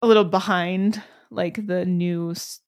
[0.00, 2.60] a little behind, like the news,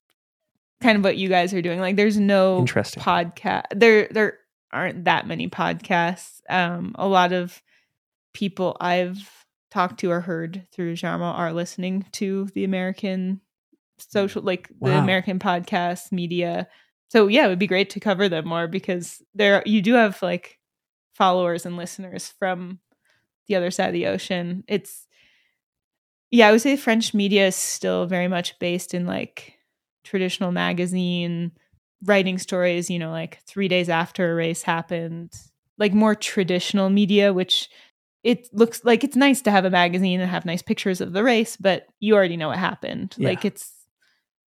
[0.83, 1.81] kind of what you guys are doing.
[1.81, 3.03] Like, there's no Interesting.
[3.03, 3.63] podcast.
[3.75, 4.39] There, there
[4.73, 6.41] aren't that many podcasts.
[6.51, 7.63] Um, a lot of
[8.35, 13.41] people I've talked to or heard through Germain are listening to the American
[14.01, 14.47] social, mm.
[14.47, 16.69] like the American podcast media.
[17.09, 20.23] So yeah, it would be great to cover them more because there you do have
[20.23, 20.59] like
[21.15, 22.79] followers and listeners from
[23.49, 24.65] the other side of the ocean.
[24.69, 25.07] It's
[26.31, 29.55] yeah, I would say French media is still very much based in like
[30.05, 31.53] traditional magazine
[32.05, 35.33] writing stories, you know, like 3 days after a race happened,
[35.79, 37.69] like more traditional media which
[38.23, 41.25] it looks like it's nice to have a magazine and have nice pictures of the
[41.25, 43.15] race, but you already know what happened.
[43.17, 43.31] Yeah.
[43.31, 43.73] Like it's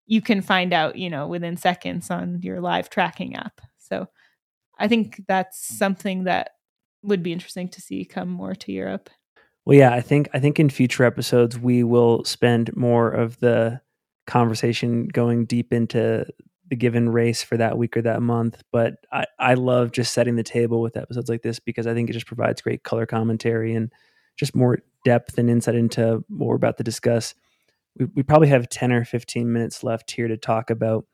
[0.06, 3.62] you can find out, you know, within seconds on your live tracking app.
[3.78, 4.08] So
[4.78, 6.52] I think that's something that
[7.04, 9.10] would be interesting to see come more to Europe.
[9.66, 13.82] Well, yeah, I think I think in future episodes we will spend more of the
[14.28, 16.26] conversation going deep into
[16.70, 18.62] the given race for that week or that month.
[18.72, 22.10] But I, I love just setting the table with episodes like this because I think
[22.10, 23.92] it just provides great color commentary and
[24.38, 27.36] just more depth and insight into what we're about to discuss.
[27.98, 31.06] We, we probably have 10 or 15 minutes left here to talk about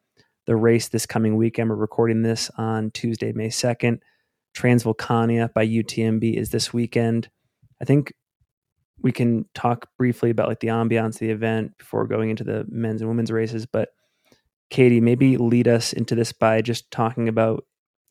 [0.45, 1.69] the race this coming weekend.
[1.69, 3.99] We're recording this on Tuesday, May 2nd.
[4.57, 7.29] Transvulcania by UTMB is this weekend.
[7.81, 8.13] I think
[9.01, 12.65] we can talk briefly about like the ambiance of the event before going into the
[12.67, 13.65] men's and women's races.
[13.65, 13.89] But
[14.69, 17.65] Katie, maybe lead us into this by just talking about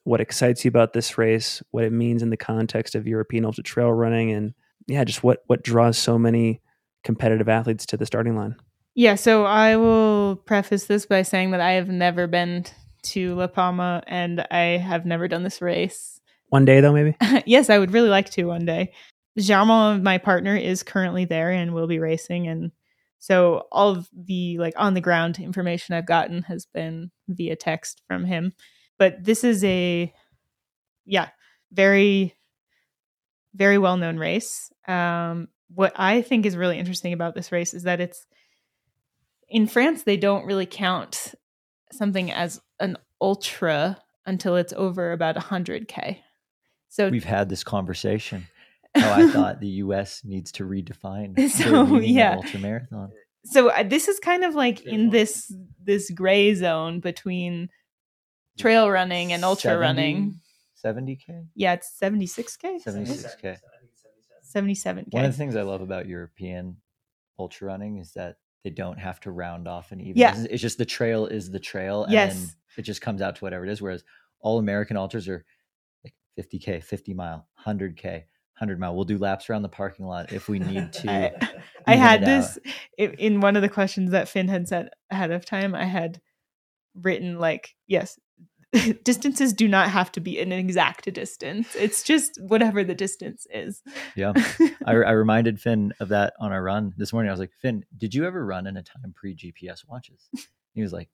[0.04, 3.62] what excites you about this race, what it means in the context of European ultra
[3.62, 4.54] trail running, and
[4.86, 6.62] yeah, just what what draws so many
[7.08, 8.54] competitive athletes to the starting line.
[8.94, 12.66] Yeah, so I will preface this by saying that I have never been
[13.04, 16.20] to La Palma and I have never done this race.
[16.50, 17.16] One day though, maybe.
[17.46, 18.92] yes, I would really like to one day.
[19.38, 22.72] Germain, my partner, is currently there and will be racing and
[23.18, 28.02] so all of the like on the ground information I've gotten has been via text
[28.06, 28.52] from him.
[28.98, 30.12] But this is a
[31.06, 31.30] yeah,
[31.72, 32.34] very
[33.54, 34.70] very well-known race.
[34.86, 38.26] Um what I think is really interesting about this race is that it's
[39.48, 41.34] in France they don't really count
[41.92, 46.18] something as an ultra until it's over about 100k.
[46.88, 48.46] So We've had this conversation.
[48.94, 50.22] How I thought the U.S.
[50.24, 52.36] needs to redefine their So, meaning of yeah.
[52.36, 53.10] ultramarathon.
[53.44, 55.52] so uh, this is kind of like in this
[55.82, 57.68] this gray zone between
[58.58, 60.40] trail running and ultra 70 running.
[60.84, 63.58] 70k, Yeah, it's 76k, 76k.
[64.54, 65.06] 77k.
[65.12, 66.76] One of the things I love about European
[67.38, 70.16] ultra running is that they don't have to round off and even.
[70.16, 70.32] Yeah.
[70.32, 72.56] It's, it's just the trail is the trail, and Yes.
[72.76, 73.80] it just comes out to whatever it is.
[73.80, 74.02] Whereas
[74.40, 75.44] all American ultras are
[76.04, 78.94] like 50k, 50 mile, 100k, 100 mile.
[78.94, 81.10] We'll do laps around the parking lot if we need to.
[81.10, 82.58] I, I had this
[82.96, 85.74] in one of the questions that Finn had said ahead of time.
[85.74, 86.20] I had
[87.00, 88.18] written like, yes,
[89.04, 91.74] distances do not have to be an exact distance.
[91.74, 93.82] It's just whatever the distance is.
[94.14, 94.32] Yeah.
[94.84, 97.30] I, I reminded Finn of that on our run this morning.
[97.30, 100.28] I was like, Finn, did you ever run in a time pre GPS watches?
[100.74, 101.08] He was like,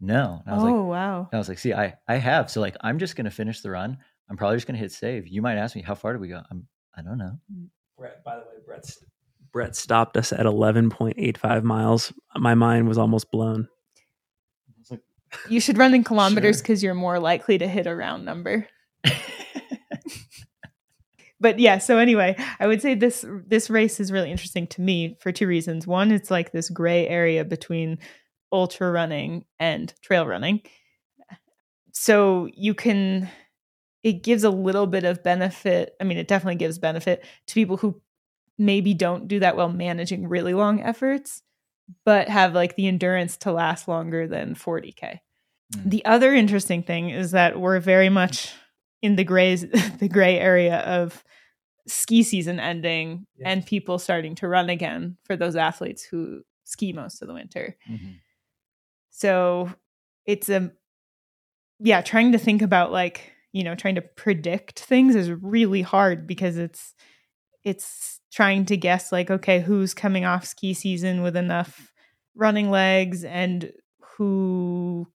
[0.00, 0.42] No.
[0.44, 1.28] And I was like oh like, wow.
[1.32, 2.50] I was like, see, I I have.
[2.50, 3.98] So like, I'm just gonna finish the run.
[4.28, 5.28] I'm probably just gonna hit save.
[5.28, 6.40] You might ask me, how far did we go?
[6.50, 6.66] I'm
[6.96, 7.38] I don't know.
[7.52, 7.68] Mm.
[7.98, 9.04] Brett, by the way, Brett's
[9.52, 12.12] Brett stopped us at 11.85 miles.
[12.36, 13.68] My mind was almost blown.
[15.48, 16.62] You should run in kilometers Sure.
[16.62, 18.66] because you're more likely to hit a round number.
[21.42, 25.16] But yeah, so anyway, I would say this this race is really interesting to me
[25.20, 25.86] for two reasons.
[25.86, 27.98] One, it's like this gray area between
[28.52, 30.60] ultra running and trail running.
[31.92, 33.30] So you can
[34.02, 35.94] it gives a little bit of benefit.
[35.98, 38.02] I mean, it definitely gives benefit to people who
[38.58, 41.42] maybe don't do that well managing really long efforts,
[42.04, 45.20] but have like the endurance to last longer than 40k.
[45.76, 45.90] Mm.
[45.90, 48.52] The other interesting thing is that we're very much
[49.02, 49.66] in the grays
[49.98, 51.24] the gray area of
[51.86, 53.50] ski season ending Yeah.
[53.50, 57.76] and people starting to run again for those athletes who ski most of the winter.
[57.90, 58.16] Mhm.
[59.10, 59.72] So
[60.26, 60.70] it's a
[61.82, 66.26] yeah, trying to think about like, you know, trying to predict things is really hard
[66.26, 66.94] because it's
[67.64, 71.92] it's trying to guess like okay who's coming off ski season with enough
[72.34, 73.72] running legs and
[74.16, 75.06] who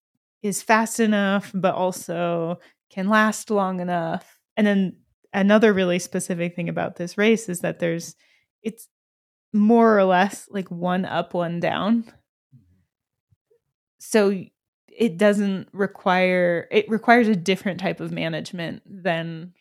[0.44, 2.60] is fast enough but also
[2.90, 4.40] can last long enough.
[4.56, 4.98] And then
[5.34, 8.16] another really specific thing about this race is that there's
[8.64, 8.88] it's
[9.54, 12.06] more or less like one up one down.
[14.00, 14.44] So
[14.88, 19.54] it doesn't require it requires a different type of management than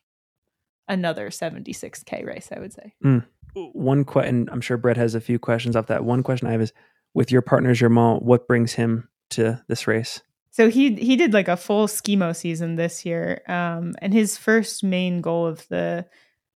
[0.87, 2.95] another 76k race i would say.
[3.05, 3.25] Mm.
[3.55, 6.05] One question i'm sure brett has a few questions off that.
[6.05, 6.73] One question i have is
[7.15, 10.23] with your partner germain what brings him to this race?
[10.51, 14.85] So he he did like a full skimo season this year um, and his first
[14.85, 16.07] main goal of the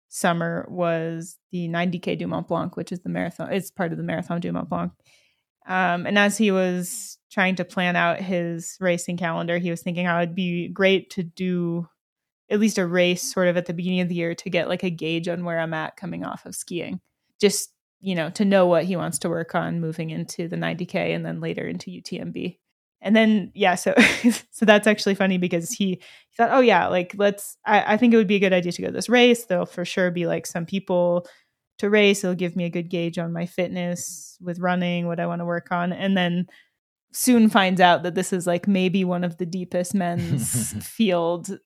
[0.09, 4.05] summer was the 90k du mont blanc which is the marathon it's part of the
[4.05, 4.93] marathon du mont blanc.
[5.67, 10.07] Um, and as he was trying to plan out his racing calendar, he was thinking
[10.07, 11.89] how it'd be great to do
[12.51, 14.83] at least a race sort of at the beginning of the year to get like
[14.83, 17.01] a gauge on where I'm at coming off of skiing.
[17.41, 17.71] Just,
[18.01, 21.25] you know, to know what he wants to work on moving into the 90K and
[21.25, 22.59] then later into UTMB.
[23.03, 23.95] And then, yeah, so
[24.51, 25.87] so that's actually funny because he,
[26.31, 27.57] he thought, oh yeah, like let's.
[27.65, 29.45] I, I think it would be a good idea to go to this race.
[29.45, 31.27] There'll for sure be like some people
[31.79, 32.25] to race.
[32.25, 35.45] It'll give me a good gauge on my fitness with running, what I want to
[35.45, 35.93] work on.
[35.93, 36.47] And then
[37.13, 41.59] soon finds out that this is like maybe one of the deepest men's field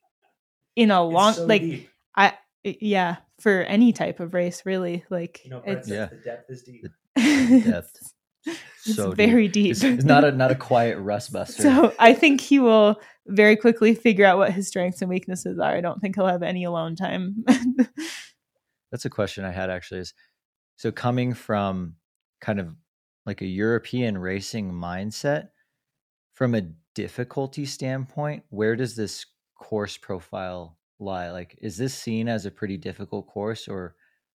[0.76, 1.90] in a long so like deep.
[2.16, 5.04] I yeah, for any type of race, really.
[5.10, 6.06] Like you know, it's, yeah.
[6.06, 6.86] the depth is deep.
[7.16, 8.12] The depth.
[8.46, 9.64] it's so very deep.
[9.64, 9.70] deep.
[9.72, 11.62] It's, it's, not a not a quiet rust buster.
[11.62, 15.72] So I think he will very quickly figure out what his strengths and weaknesses are.
[15.72, 17.44] I don't think he'll have any alone time.
[18.90, 20.14] That's a question I had actually is
[20.76, 21.96] so coming from
[22.40, 22.74] kind of
[23.26, 25.48] like a European racing mindset
[26.32, 26.62] from a
[26.94, 29.26] difficulty standpoint, where does this
[29.60, 31.30] course profile lie?
[31.30, 33.94] Like is this seen as a pretty difficult course or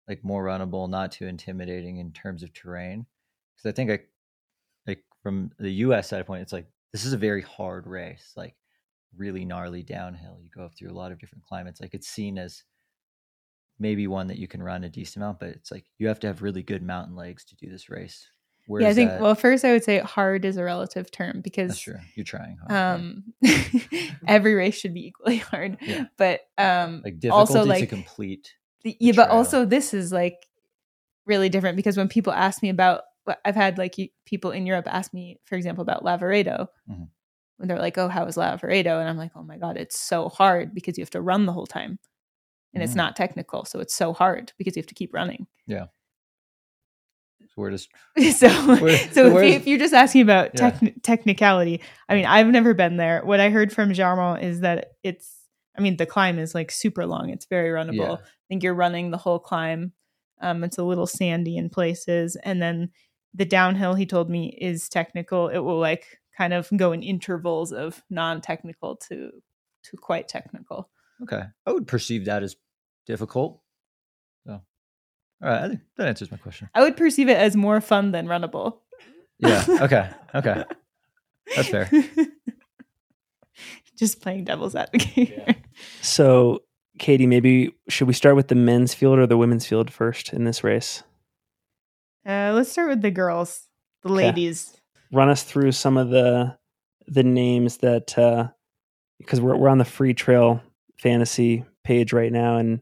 [0.08, 3.08] like more runnable, not too intimidating in terms of terrain?
[3.58, 4.00] Cuz I think I
[4.86, 8.34] like from the US side of point it's like this is a very hard race,
[8.36, 8.56] like
[9.18, 10.40] really gnarly downhill.
[10.42, 11.82] You go through a lot of different climates.
[11.82, 12.64] Like it's seen as
[13.80, 16.28] maybe one that you can run a decent amount, but it's like you have to
[16.28, 18.28] have really good mountain legs to do this race.
[18.68, 19.12] Yeah, I think.
[19.12, 19.22] That?
[19.22, 22.00] Well, first I would say hard is a relative term because that's true.
[22.16, 22.58] You're trying.
[22.58, 23.24] Hard, um,
[24.28, 25.78] every race should be equally hard.
[25.82, 26.06] Yeah.
[26.18, 28.54] But um, like difficulty also like to complete.
[28.84, 30.48] Yeah, but also this is like
[31.26, 33.04] really different because when people ask me about,
[33.46, 33.96] I've had like
[34.26, 36.68] people in Europe ask me, for example, about Lavaredo.
[36.90, 37.04] Mm-hmm.
[37.58, 40.28] When they're like, "Oh, how is Lavaredo?" and I'm like, "Oh my god, it's so
[40.28, 42.00] hard because you have to run the whole time."
[42.74, 42.86] and mm.
[42.86, 45.86] it's not technical so it's so hard because you have to keep running yeah
[47.56, 47.90] we're just
[48.38, 48.48] so
[48.82, 50.78] we're, so if, you, are just asking about yeah.
[51.02, 53.24] technicality i mean i've never been there.
[53.24, 55.36] What i heard from Germain is that it's
[55.78, 57.30] i mean the climb is like super long.
[57.30, 57.98] It's very runnable.
[57.98, 58.14] Yeah.
[58.14, 59.94] i think you're running the whole climb.
[60.42, 62.36] Um, it's a little sandy in places.
[62.44, 62.92] And then
[63.34, 65.48] the downhill he told me is technical.
[65.48, 69.32] It will like kind of go in intervals of non-technical to
[69.84, 70.90] to quite technical.
[71.22, 71.44] Okay.
[71.66, 72.56] I would perceive that as
[73.06, 73.62] difficult.
[74.46, 74.62] So,
[75.44, 76.70] all right, I think that answers my question.
[76.74, 78.78] I would perceive it as more fun than runnable.
[79.40, 79.64] Yeah.
[79.70, 80.10] Okay.
[80.36, 80.64] Okay.
[81.56, 81.88] That's fair.
[83.96, 85.30] Just playing devil's advocate.
[85.30, 85.54] Yeah.
[86.02, 86.64] So,
[86.98, 90.46] Katie, maybe should we start with the men's field or the women's field first in
[90.46, 91.04] this race?
[92.26, 93.68] Uh, let's start with the girls,
[94.02, 94.26] the okay.
[94.26, 94.76] ladies.
[95.12, 96.58] Run us through some of the
[97.06, 98.48] the names that uh,
[99.20, 100.62] because we're we're on the Freetrail
[100.98, 102.82] fantasy page right now, and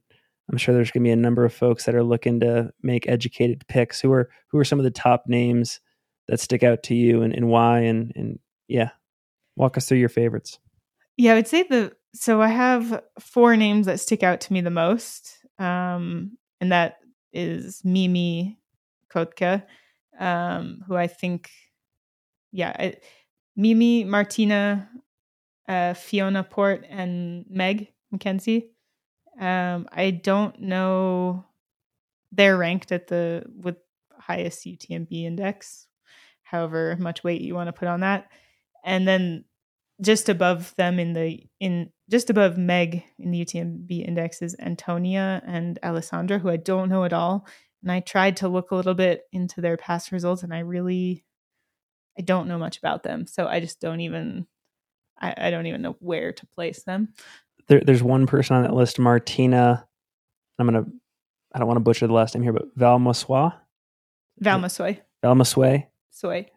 [0.52, 3.08] I'm sure there's going to be a number of folks that are looking to make
[3.08, 4.02] educated picks.
[4.02, 5.80] Who are who are some of the top names
[6.28, 7.80] that stick out to you, and, and why?
[7.80, 8.90] And and yeah,
[9.56, 10.60] walk us through your favorites.
[11.16, 14.60] Yeah, I would say the so I have four names that stick out to me
[14.60, 16.98] the most, um, and that
[17.32, 18.58] is Mimmi
[19.10, 19.64] Kotka,
[20.20, 21.50] um, who I think,
[22.52, 22.96] yeah, I,
[23.58, 24.90] Mimmi, Martina,
[25.70, 28.71] uh, Fiona Porte, and Meg Mackenzie.
[29.42, 31.46] Um, I don't know.
[32.32, 33.78] They're ranked at the with
[34.18, 35.88] highest UTMB index,
[36.44, 38.30] however much weight you want to put on that,
[38.86, 39.44] and then
[40.02, 45.42] just above them in the in just above Meg in the UTMB index is Antonia
[45.46, 47.48] and Alessandra, who I don't know at all.
[47.82, 51.26] And I tried to look a little bit into their past results, and I really
[52.18, 54.46] I don't know much about them, so I just don't even
[55.20, 57.14] I, I don't even know where to place them
[57.68, 59.88] there, there's one person on that list, Martina.
[60.60, 60.86] I'm gonna.
[61.54, 63.54] I don't want to butcher the last name here, but Valmassois.
[64.42, 65.00] Valmassoi.
[65.24, 65.88] Valmassoi.
[66.10, 66.48] Soy.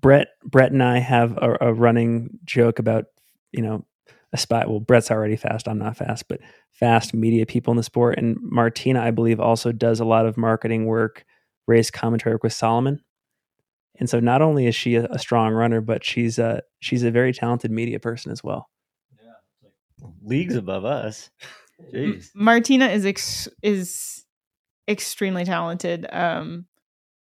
[0.00, 3.06] Brett, Brett, and I have a, a running joke about
[3.52, 3.84] you know
[4.32, 4.68] aspire.
[4.68, 5.68] Well, Brett's already fast.
[5.68, 6.40] I'm not fast, but
[6.70, 8.18] fast media people in the sport.
[8.18, 11.24] And Martina, I believe, also does a lot of marketing work,
[11.66, 13.00] race commentary work with Salomon.
[13.98, 17.10] And so, not only is she a, a strong runner, but she's a she's a
[17.10, 18.68] very talented media person as well.
[20.22, 21.30] Leagues above us.
[21.92, 22.30] Jeez.
[22.34, 24.24] Martina is ex- is
[24.88, 26.06] extremely talented.
[26.12, 26.66] Um,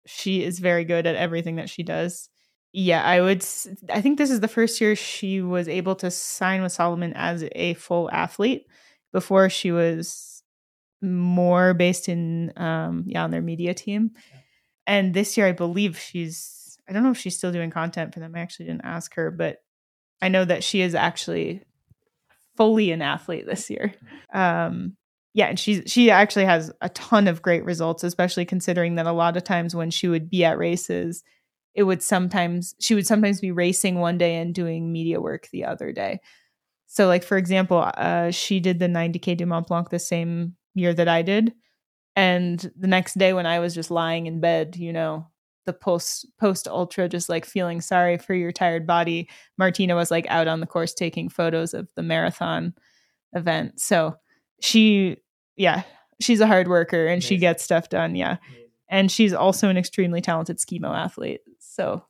[0.06, 2.28] she is very good at everything that she does.
[2.72, 3.38] Yeah, I would.
[3.38, 7.12] s- I think this is the first year she was able to sign with Salomon
[7.14, 8.66] as a full athlete.
[9.12, 10.42] Before she was
[11.02, 14.10] more based in um, yeah on their media team,
[14.86, 16.78] and this year I believe she's.
[16.88, 18.34] I don't know if she's still doing content for them.
[18.36, 19.58] I actually didn't ask her, but
[20.22, 21.62] I know that she is actually
[22.56, 23.94] fully an athlete this year.
[24.32, 24.96] Um,
[25.34, 29.12] yeah, and she's she actually has a ton of great results, especially considering that a
[29.12, 31.22] lot of times when she would be at races,
[31.74, 35.64] it would sometimes she would sometimes be racing one day and doing media work the
[35.64, 36.20] other day.
[36.86, 40.94] So, like for example, uh, she did the 90k du Mont Blanc the same year
[40.94, 41.52] that I did,
[42.16, 45.26] and the next day when I was just lying in bed, you know,
[45.66, 50.26] the post post ultra, just like feeling sorry for your tired body, Martina was like
[50.28, 52.72] out on the course taking photos of the marathon
[53.34, 53.78] event.
[53.80, 54.16] So
[54.60, 55.18] she,
[55.56, 55.82] yeah,
[56.20, 58.14] she's a hard worker and she gets stuff done.
[58.14, 58.36] Yeah.
[58.88, 61.40] And she's also an extremely talented skimo athlete.
[61.58, 62.04] So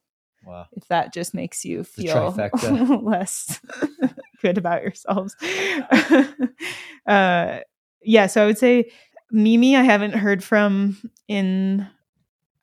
[0.44, 0.66] Wow.
[0.72, 2.30] if that just makes you feel
[3.02, 3.60] less
[4.42, 5.34] good about yourselves.
[7.06, 7.58] uh,
[8.02, 8.26] yeah.
[8.26, 8.90] So I would say
[9.34, 10.96] Mimmi, I haven't heard from
[11.26, 11.86] in,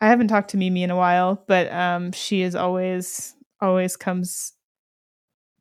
[0.03, 4.51] I haven't talked to Mimmi in a while, but um, she is always, always comes,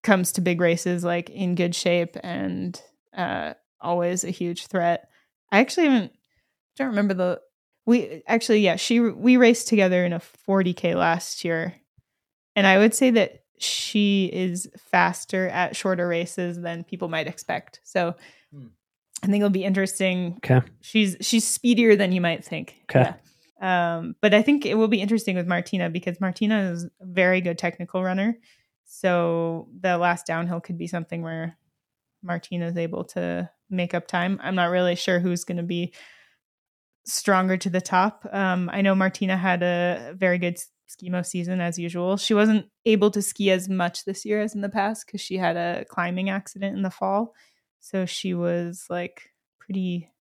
[0.03, 2.81] comes to big races like in good shape and
[3.17, 5.09] uh, always a huge threat.
[5.53, 6.13] I actually haven't,
[6.77, 7.41] don't remember the,
[7.87, 11.77] we actually, yeah, she, we raced together in a 40K last year.
[12.57, 17.79] And I would say that she is faster at shorter races than people might expect.
[17.85, 18.17] So
[18.53, 18.67] Hmm.
[19.23, 20.39] I think it'll be interesting.
[20.45, 20.67] Okay.
[20.81, 22.77] She's she's speedier than you might think.
[22.91, 23.03] Okay.
[23.03, 23.15] Yeah.
[23.63, 27.41] Um, but I think it will be interesting with Martina because Martina is a very
[27.41, 28.37] good technical runner.
[28.85, 31.57] So the last downhill could be something where
[32.23, 34.39] Martina is able to make up time.
[34.43, 35.95] I'm not really sure who's going to be
[37.05, 38.27] stronger to the top.
[38.33, 40.59] Um, I know Martina had a very good
[40.89, 42.17] skimo season as usual.
[42.17, 45.37] She wasn't able to ski as much this year as in the past because she
[45.37, 47.35] had a climbing accident in the fall.
[47.81, 50.12] So she was like pretty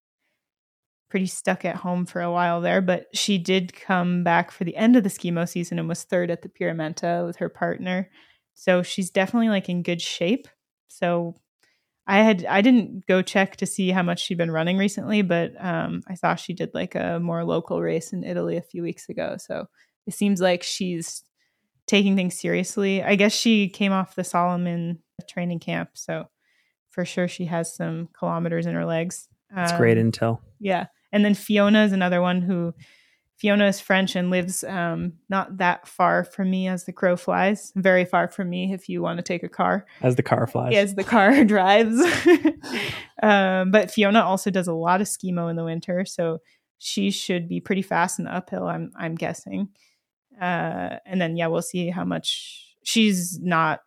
[1.11, 4.77] pretty stuck at home for a while there, but she did come back for the
[4.77, 8.09] end of the skimo season and was third at the Pierra Menta with her partner.
[8.55, 10.47] So she's definitely like in good shape.
[10.87, 11.35] So
[12.07, 15.51] I had I didn't go check to see how much she'd been running recently, but
[15.63, 19.09] um, I saw she did like a more local race in Italy a few weeks
[19.09, 19.35] ago.
[19.37, 19.65] So
[20.07, 21.23] it seems like she's
[21.87, 23.03] taking things seriously.
[23.03, 24.99] I guess she came off the Salomon
[25.29, 26.25] training camp, so
[26.89, 29.27] for sure she has some kilometers in her legs.
[29.53, 30.39] That's great Um, intel.
[30.59, 30.87] yeah.
[31.11, 32.73] And then Fiona is another one who
[33.37, 37.71] Fiona is French and lives um, not that far from me as the crow flies.
[37.75, 40.75] Very far from me if you want to take a car As the car flies.
[40.75, 41.99] as the car drives.
[43.23, 46.39] um, but Fiona also does a lot of skimo in the winter, so
[46.77, 48.67] she should be pretty fast in the uphill.
[48.67, 49.69] I'm I'm guessing.
[50.39, 53.81] Uh, and then yeah, we'll see how much she's not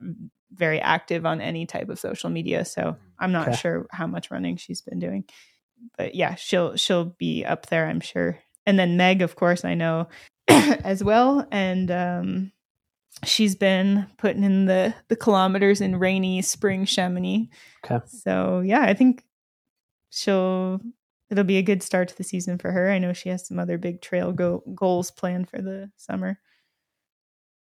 [0.53, 3.57] very active on any type of social media, so I'm not Okay.
[3.57, 5.25] sure how much running she's been doing.
[5.97, 8.39] But yeah, she'll she'll be up there, I'm sure.
[8.67, 10.09] And then Meg, of course, I know
[10.49, 12.53] as well, and um,
[13.25, 17.49] she's been putting in the the kilometers in rainy spring Chamonix.
[17.85, 18.05] Okay.
[18.07, 19.25] So yeah, I think
[20.11, 20.81] she'll
[21.31, 22.91] it'll be a good start to the season for her.
[22.91, 26.39] I know she has some other big trail go- goals planned for the summer.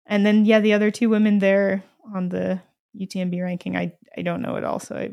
[0.07, 1.83] And then yeah, the other two women there
[2.15, 2.61] on the
[2.99, 5.13] UTMB ranking, I I don't know at all, so I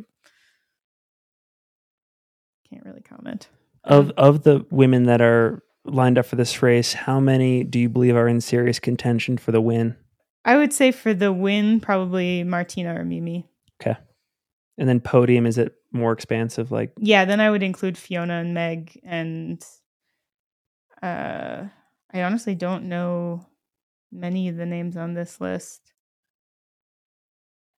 [2.71, 3.49] can't really comment.
[3.83, 7.89] Of of the women that are lined up for this race, how many do you
[7.89, 9.95] believe are in serious contention for the win?
[10.45, 13.45] I would say for the win, probably Martina or Mimmi.
[13.81, 13.97] Okay.
[14.77, 16.71] And then podium, is it more expansive?
[16.71, 19.63] Like Yeah, then I would include Fiona and Meg and
[21.01, 21.65] uh
[22.13, 23.45] I honestly don't know
[24.11, 25.90] many of the names on this list.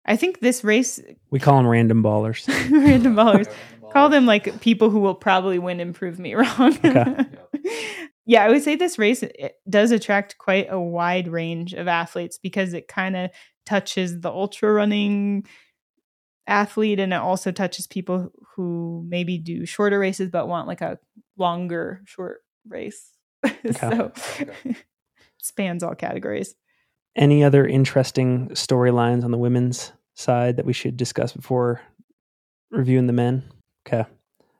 [0.06, 1.00] I think this race
[1.30, 2.48] we call them random ballers.
[2.70, 3.52] random ballers
[3.94, 6.78] call them like people who will probably win and prove me wrong.
[6.84, 7.26] Okay.
[8.26, 12.40] yeah, I would say this race it does attract quite a wide range of athletes
[12.42, 13.30] because it kind of
[13.66, 15.46] touches the ultra running
[16.48, 21.00] athlete and it also touches people who maybe do shorter races but want like a
[21.38, 23.12] longer short race.
[23.78, 24.12] so
[25.38, 26.56] spans all categories.
[27.16, 31.82] Any other interesting storylines on the women's side that we should discuss before
[32.72, 33.44] reviewing the men?
[33.88, 34.08] Okay.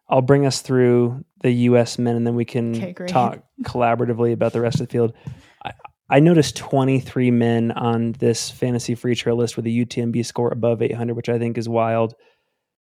[0.10, 1.98] I'll bring us through the U.S.
[1.98, 5.14] men, and then we can Okay, talk collaboratively about the rest of the field.
[5.64, 5.72] I,
[6.10, 11.16] I noticed 23 men on this fantasy Freetrail list with a UTMB score above 800,
[11.16, 12.14] which I think is wild.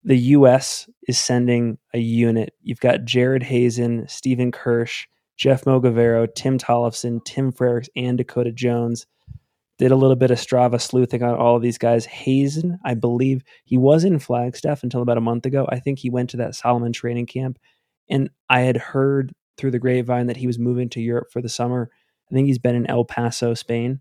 [0.04, 0.88] The U.S.
[1.08, 2.54] is sending a unit.
[2.62, 5.04] You've got Jared Hazen, Stephen Kersh,
[5.36, 9.06] Jeff Mogavero, Tim Tollefson, Tim Freriks, and Dakota Jones.
[9.79, 12.05] Did a little bit of Strava sleuthing on all of these guys.
[12.05, 15.68] Hazen, I believe he was in Flagstaff until about a month ago.
[15.70, 17.59] I think he went to that Salomon training camp.
[18.11, 21.49] And I had heard through the grapevine that he was moving to Europe for the
[21.49, 21.91] summer.
[22.31, 24.01] I think he's been in El Paso, Spain,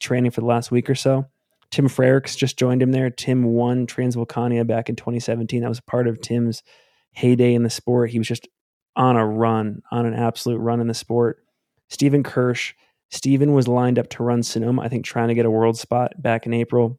[0.00, 1.26] training for the last week or so.
[1.70, 3.10] Tim Freriks just joined him there.
[3.10, 5.62] Tim won Transvulcania back in 2017.
[5.62, 6.62] That was part of Tim's
[7.12, 8.10] heyday in the sport.
[8.10, 8.48] He was just
[8.94, 11.44] on a run, on an absolute run in the sport.
[11.88, 12.72] Stephen Kersh,
[13.10, 16.20] Stephen was lined up to run Sonoma, I think trying to get a world spot
[16.20, 16.98] back in April.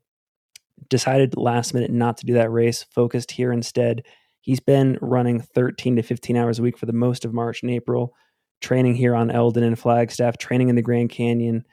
[0.90, 4.04] Decided last minute not to do that race, focused here instead.
[4.42, 7.72] He's been running 13 to 15 hours a week for the most of March and
[7.72, 8.14] April,
[8.62, 11.66] training here on Elden and Flagstaff, training in the Grand Canyon.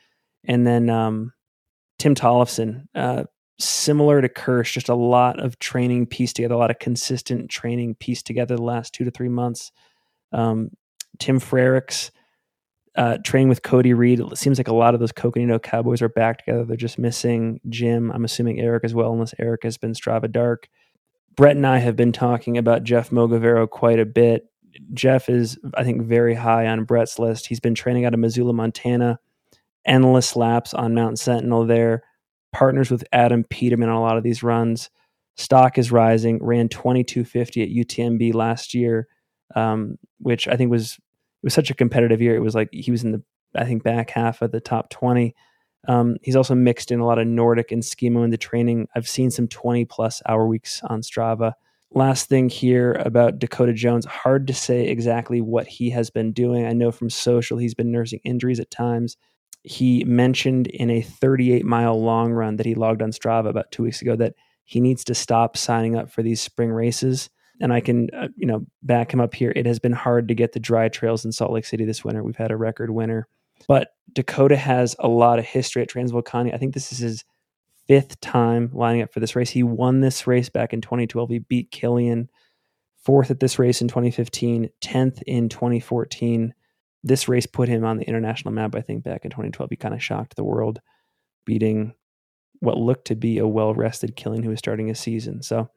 [0.44, 1.32] And then um,
[1.98, 3.24] Tim Tollefson, uh,
[3.58, 7.94] similar to Kersh, just a lot of training pieced together, a lot of consistent training
[7.94, 9.70] pieced together the last two to three months.
[10.32, 10.70] Um,
[11.18, 12.10] Tim Freriks,
[12.96, 14.20] uh, training with Cody Reed.
[14.20, 16.64] It seems like a lot of those Coconino Cowboys are back together.
[16.64, 18.10] They're just missing Jim.
[18.12, 20.68] I'm assuming Eric as well, unless Eric has been Strava Dark.
[21.36, 24.46] Brett and I have been talking about Jeff Mogavero quite a bit.
[24.92, 27.46] Jeff is, I think, very high on Brett's list.
[27.46, 29.18] He's been training out of Missoula, Montana,
[29.84, 32.02] endless laps on Mount Sentinel there,
[32.52, 34.90] partners with Adam Peterman on a lot of these runs.
[35.36, 39.08] Stock is rising, ran 2250 at UTMB last year,
[39.56, 40.98] um, which I think was
[41.44, 42.34] it was such a competitive year.
[42.34, 43.22] It was like he was in the
[43.54, 45.34] I think back half of the top 20.
[45.86, 48.88] Um, he's also mixed in a lot of Nordic and skimo in the training.
[48.96, 51.52] I've seen some 20 plus hour weeks on Strava.
[51.90, 56.64] Last thing here about Dakota Jones, hard to say exactly what he has been doing.
[56.64, 59.18] I know from social he's been nursing injuries at times.
[59.64, 63.82] He mentioned in a 38 mile long run that he logged on Strava about two
[63.82, 64.32] weeks ago that
[64.64, 67.28] he needs to stop signing up for these spring races.
[67.60, 69.52] And I can, uh, you know, back him up here.
[69.54, 72.22] It has been hard to get the dry trails in Salt Lake City this winter.
[72.22, 73.28] We've had a record winter.
[73.68, 76.54] But Dakota has a lot of history at Transvulcania.
[76.54, 77.24] I think this is his
[77.86, 79.50] fifth time lining up for this race.
[79.50, 81.30] He won this race back in 2012.
[81.30, 82.28] He beat Kilian,
[82.96, 86.54] fourth at this race in 2015, 10th in 2014.
[87.02, 89.70] This race put him on the international map, I think, back in 2012.
[89.70, 90.80] He kind of shocked the world,
[91.44, 91.94] beating
[92.60, 95.42] what looked to be a well rested Kilian who was starting his season.
[95.42, 95.68] So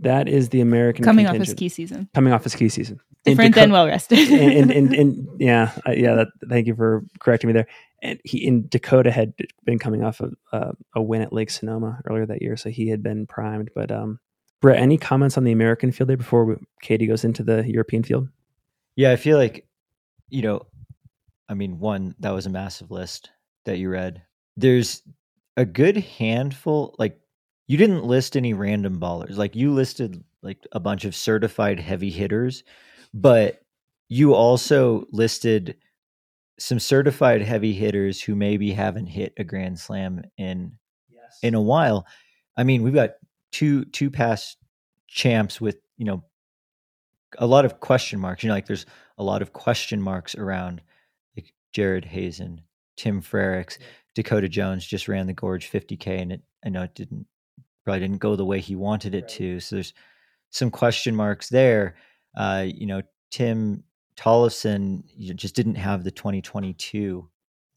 [0.00, 1.58] that is the American Coming off his contingent.
[1.58, 2.08] ski season.
[2.14, 3.00] Coming off his ski season.
[3.24, 4.18] Different Daco- than well rested.
[4.30, 6.14] and, and, and, and yeah, uh, yeah.
[6.14, 7.66] That, thank you for correcting me there.
[8.00, 9.34] And he in Dakota had
[9.64, 12.88] been coming off of uh, a win at Lake Sonoma earlier that year, so he
[12.88, 13.70] had been primed.
[13.74, 14.20] But um,
[14.60, 18.04] Brett, any comments on the American field there before we, Katie goes into the European
[18.04, 18.28] field?
[18.94, 19.66] Yeah, I feel like,
[20.28, 20.66] you know,
[21.48, 23.30] I mean, one, that was a massive list
[23.64, 24.22] that you read.
[24.56, 25.02] There's
[25.56, 27.18] a good handful, like,
[27.68, 29.36] you didn't list any random ballers.
[29.36, 32.64] Like, you listed like a bunch of certified heavy hitters,
[33.14, 33.60] but
[34.08, 35.76] you also listed
[36.58, 40.72] some certified heavy hitters who maybe haven't hit a grand slam in
[41.08, 41.38] Yes.
[41.42, 42.06] in a while.
[42.56, 43.12] I mean, we've got
[43.52, 44.56] two two past
[45.06, 46.24] champs with you know
[47.38, 48.42] a lot of question marks.
[48.42, 48.86] You know, like there's
[49.18, 50.80] a lot of question marks around
[51.36, 52.62] like Jared Hazen,
[52.96, 53.78] Tim Freriks,
[54.14, 57.26] Dakota Jones just ran the Gorge 50k, and it I know it didn't
[57.88, 59.28] probably didn't go the way he wanted it Right.
[59.28, 59.60] to.
[59.60, 59.94] So there's
[60.50, 61.96] some question marks there.
[62.36, 63.82] Uh, you know, Tim
[64.14, 65.04] Tollefson
[65.34, 67.26] just didn't have the 2022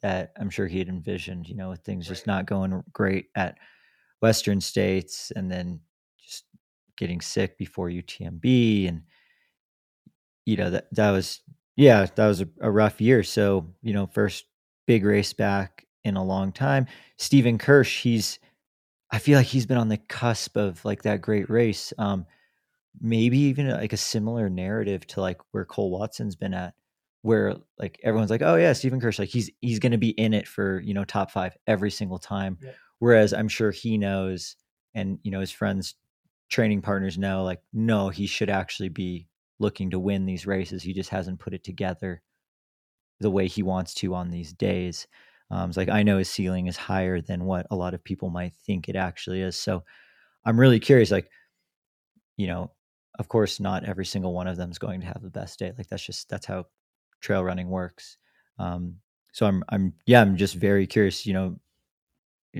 [0.01, 1.47] that I'm sure he had envisioned.
[1.47, 3.57] You know, with things just not going great at
[4.21, 5.79] Western states, and then
[6.19, 6.43] just
[6.97, 9.03] getting sick before UTMB, and
[10.45, 11.39] you know that that was
[11.77, 13.23] yeah that was a, a rough year.
[13.23, 14.43] So you know, first
[14.87, 16.87] big race back in a long time.
[17.17, 18.39] Stephen Kersh, he's
[19.11, 21.93] I feel like he's been on the cusp of like that great race.
[21.97, 22.25] Um,
[22.99, 26.73] maybe even like a similar narrative to like where Cole Watson's been at,
[27.21, 30.33] where like everyone's like, oh yeah, Stephen Kersh, like he's he's going to be in
[30.33, 32.57] it for you know top five every single time.
[32.61, 32.75] Yep.
[32.99, 34.55] Whereas I'm sure he knows,
[34.93, 35.95] and you know his friends,
[36.49, 39.27] training partners know, like no, he should actually be
[39.59, 40.83] looking to win these races.
[40.83, 42.21] He just hasn't put it together
[43.19, 45.07] the way he wants to on these days.
[45.51, 48.29] Um, it's like I know his ceiling is higher than what a lot of people
[48.29, 49.57] might think it actually is.
[49.57, 49.83] So
[50.45, 51.29] I'm really curious, like,
[52.37, 52.71] you know,
[53.19, 55.73] of course, not every single one of them is going to have the best day.
[55.77, 56.65] Like that's just that's how
[57.19, 58.17] trail running works.
[58.57, 58.95] Um,
[59.33, 61.25] so I'm I'm yeah, I'm just very curious.
[61.25, 61.59] You know,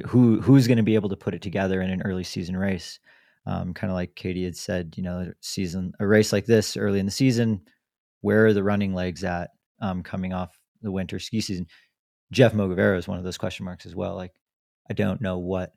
[0.06, 3.00] who who's going to be able to put it together in an early season race.
[3.46, 7.00] Um, kind of like Katie had said, you know, season a race like this early
[7.00, 7.62] in the season,
[8.22, 9.50] where are the running legs at
[9.82, 11.66] um, coming off the winter ski season?
[12.32, 14.16] Jeff Mogavero is one of those question marks as well.
[14.16, 14.34] Like,
[14.90, 15.74] I don't know what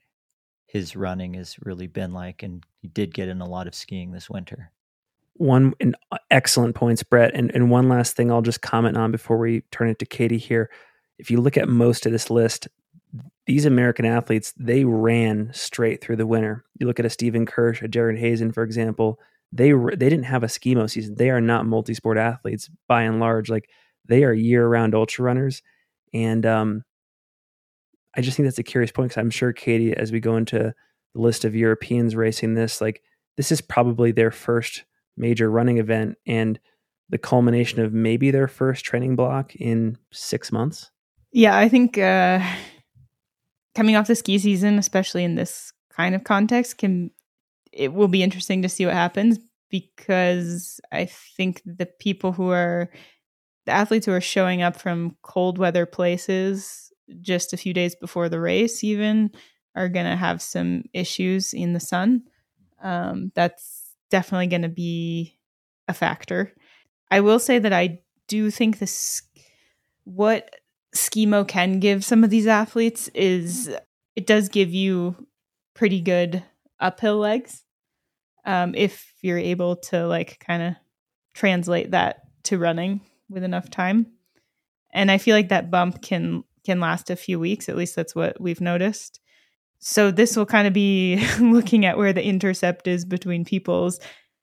[0.66, 4.12] his running has really been like, and he did get in a lot of skiing
[4.12, 4.70] this winter.
[5.34, 5.74] One
[6.12, 9.62] uh, excellent points, Brett, and and one last thing I'll just comment on before we
[9.72, 10.70] turn it to Katie here.
[11.18, 12.68] If you look at most of this list,
[13.46, 16.64] these American athletes, they ran straight through the winter.
[16.78, 19.18] You look at a Stephen Kersh, a Jared Hazen, for example,
[19.52, 21.16] they they didn't have a skimo season.
[21.16, 23.48] They are not multi-sport athletes by and large.
[23.48, 23.70] Like
[24.06, 25.62] they are year-round ultra runners,
[26.14, 26.84] and um,
[28.16, 30.72] I just think that's a curious point because I'm sure Katie, as we go into
[31.14, 33.02] the list of Europeans racing this, like
[33.36, 34.84] this is probably their first
[35.16, 36.58] major running event and
[37.10, 40.90] the culmination of maybe their first training block in six months.
[41.32, 42.40] Yeah, I think uh,
[43.74, 47.10] coming off the ski season, especially in this kind of context, can
[47.72, 49.38] it will be interesting to see what happens
[49.68, 52.88] because I think the people who are
[53.66, 58.28] the athletes who are showing up from cold weather places just a few days before
[58.28, 59.30] the race even
[59.74, 62.22] are going to have some issues in the sun.
[62.82, 65.38] Um, that's definitely going to be
[65.88, 66.52] a factor.
[67.10, 69.22] I will say that I do think this
[70.04, 70.50] what
[70.94, 73.74] skimo can give some of these athletes is
[74.14, 75.16] it does give you
[75.74, 76.42] pretty good
[76.78, 77.64] uphill legs
[78.44, 80.74] um, if you're able to like kind of
[81.34, 84.06] translate that to running with enough time.
[84.92, 87.68] And i feel like that bump can can last a few weeks.
[87.68, 89.20] At least that's what we've noticed.
[89.78, 94.00] So this will kind of be looking at where the intercept is between people's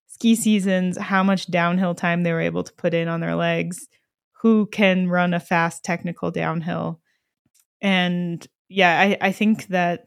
[0.07, 3.87] ski seasons how much downhill time they were able to put in on their legs
[4.41, 6.99] who can run a fast technical downhill.
[7.81, 10.05] And yeah, I, I think that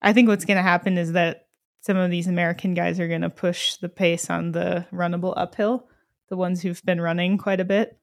[0.00, 1.48] I think what's going to happen is that
[1.82, 5.88] some of these American guys are going to push the pace on the runnable uphill,
[6.30, 7.98] the ones who've been running quite a bit,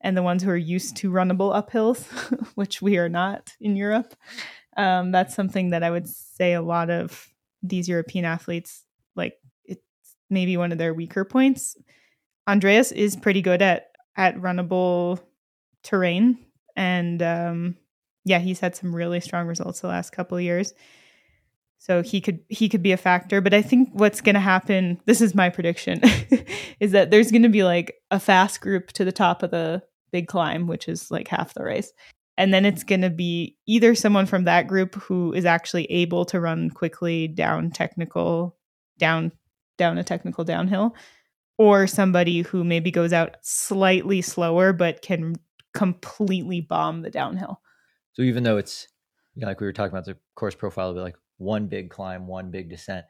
[0.00, 2.04] and the ones who are used to runnable uphills,
[2.54, 4.14] which we are not in Europe.
[4.76, 7.28] Um, that's something that I would say a lot of
[7.62, 8.84] these European athletes
[9.14, 9.34] like
[9.64, 9.82] it's
[10.30, 11.76] maybe one of their weaker points.
[12.48, 15.20] Andreas is pretty good at at runnable
[15.82, 16.38] terrain.
[16.76, 17.76] And um,
[18.24, 20.74] yeah, he's had some really strong results the last couple years.
[21.82, 25.00] So he could he could be a factor, but I think what's going to happen,
[25.06, 26.00] this is my prediction,
[26.80, 29.82] is that there's going to be like a fast group to the top of the
[30.12, 31.92] big climb, which is like half the race.
[32.38, 36.24] And then it's going to be either someone from that group who is actually able
[36.26, 38.56] to run quickly down technical
[38.96, 39.32] down
[39.76, 40.94] down a technical downhill
[41.58, 45.34] or somebody who maybe goes out slightly slower but can
[45.74, 47.60] completely bomb the downhill.
[48.12, 48.86] So even though it's
[49.34, 52.26] you know, like we were talking about the course profile, be like one big climb,
[52.26, 53.04] one big descent,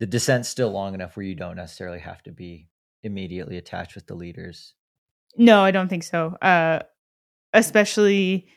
[0.00, 2.68] the descent's still long enough where you don't necessarily have to be
[3.02, 4.74] immediately attached with the leaders.
[5.36, 6.36] No, I don't think so.
[6.42, 6.80] Uh,
[7.52, 8.48] especially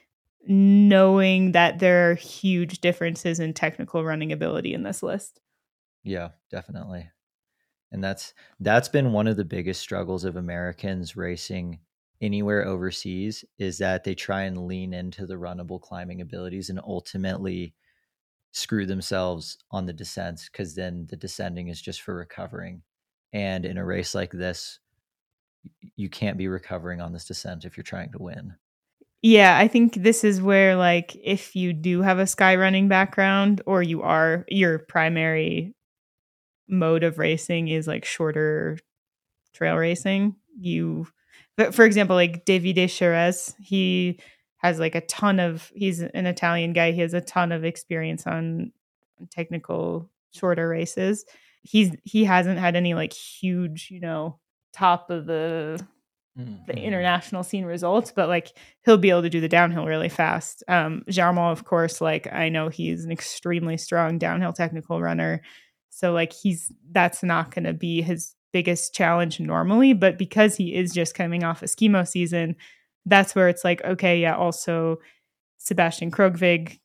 [0.48, 5.40] knowing that there are huge differences in technical running ability in this list.
[6.04, 7.10] Yeah, definitely
[7.92, 11.80] and that's that's been one of the biggest struggles of Americans racing
[12.22, 17.74] anywhere overseas is that they try and lean into the runnable climbing abilities and ultimately
[18.52, 22.82] screw themselves on the descents because then the descending is just for recovering
[23.34, 24.80] and in a race like this
[25.96, 28.54] you can't be recovering on this descent if you're trying to win
[29.22, 33.62] yeah i think this is where like if you do have a sky running background
[33.66, 35.74] or you are your primary
[36.68, 38.78] mode of racing is like shorter
[39.54, 40.36] trail racing.
[40.60, 41.08] You,
[41.58, 44.20] but for example, like Davide Cheraz, he
[44.62, 45.72] has like a ton of.
[45.76, 46.92] He's an Italian guy.
[46.92, 48.72] He has a ton of experience on
[49.32, 51.26] technical shorter races.
[51.64, 54.40] He's he hasn't had any like huge, you know,
[54.74, 55.86] top of the
[56.38, 56.66] mm-hmm.
[56.68, 60.64] the international scene results, but like he'll be able to do the downhill really fast.
[60.68, 65.42] Um Germain, of course, like I know he's an extremely strong downhill technical runner.
[65.90, 70.74] So like he's that's not going to be his biggest challenge normally, but because he
[70.74, 72.56] is just coming off a skimo season,
[73.06, 74.98] that's where it's like okay, yeah, also
[75.58, 76.80] Sebastian Krogvig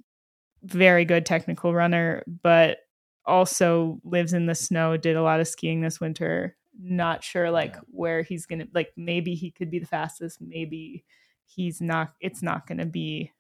[0.67, 2.79] very good technical runner, but
[3.25, 6.57] also lives in the snow, did a lot of skiing this winter.
[6.79, 7.81] Not sure like yeah.
[7.87, 11.05] where he's going to like maybe he could be the fastest, maybe
[11.47, 13.33] he's not it's not going to be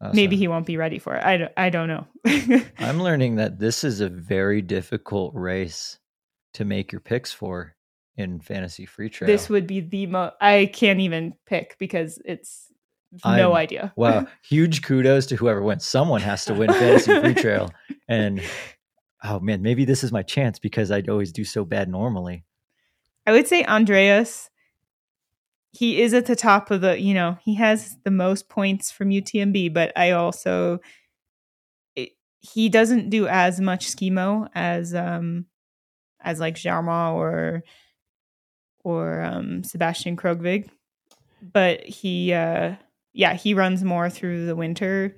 [0.00, 0.16] Awesome.
[0.16, 1.24] Maybe he won't be ready for it.
[1.24, 2.06] I don't, I don't know.
[2.78, 5.98] I'm learning that this is a very difficult race
[6.54, 7.76] to make your picks for
[8.16, 9.26] in fantasy Freetrail.
[9.26, 10.34] This would be the most.
[10.40, 12.68] I can't even pick because it's
[13.24, 13.92] no I'm- idea.
[13.96, 14.26] Wow.
[14.48, 15.84] Huge kudos to whoever wins.
[15.84, 17.70] Someone has to win fantasy Freetrail.
[18.08, 18.42] And
[19.22, 22.44] oh man, maybe this is my chance because I'd always do so bad normally.
[23.26, 24.50] I would say Andreas.
[25.72, 29.08] He is at the top of the, you know, he has the most points from
[29.08, 30.78] UTMB, but I also
[31.96, 32.10] it,
[32.40, 35.46] he doesn't do as much skimo as um
[36.20, 37.62] as like Germain or
[38.84, 40.68] or um Sebastian Krogvig.
[41.42, 42.76] But he uh
[43.12, 45.16] yeah, he runs more through the winter,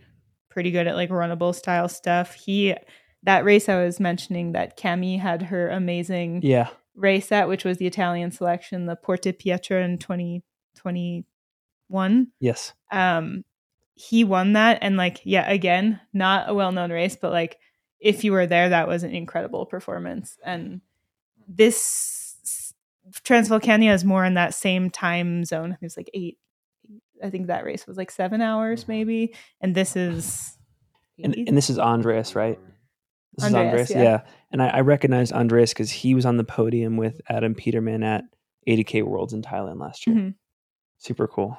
[0.51, 2.35] pretty good at like runnable style stuff.
[2.35, 2.75] He
[3.23, 6.69] that race I was mentioning that Cami had her amazing Yeah.
[6.95, 12.29] race at, which was the Italian selection, the Porte Pietra in 2021.
[12.41, 12.73] Yes.
[12.93, 13.45] Um,
[13.95, 14.79] he won that.
[14.83, 17.59] And, like, yeah, again, not a well known race, but like,
[17.99, 20.37] if you were there, that was an incredible performance.
[20.45, 20.81] And
[21.49, 21.77] this
[23.13, 25.73] Transvulcania is more in that same time zone.
[25.73, 26.39] It was like eight.
[27.23, 29.35] I think that race was like seven hours, maybe.
[29.61, 30.57] And this is.
[31.23, 32.59] And, and this is Andreas, right?
[33.37, 34.01] This Andreas, is yeah.
[34.01, 34.23] Andreas.
[34.25, 34.33] Yeah.
[34.53, 38.25] And I, I recognize Andreas because he was on the podium with Adam Peterman at
[38.69, 40.17] 80K Worlds in Thailand last year.
[40.17, 40.35] Mhm.
[40.99, 41.57] Super cool.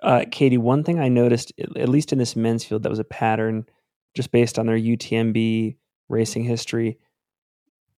[0.00, 3.04] Uh, Katie, one thing I noticed, at least in this men's field, that was a
[3.04, 3.66] pattern
[4.14, 5.76] just based on their UTMB
[6.08, 6.98] racing history.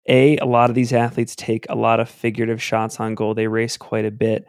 [0.09, 3.35] A, a lot of these athletes take a lot of figurative shots on goal.
[3.35, 4.45] They race quite a bit,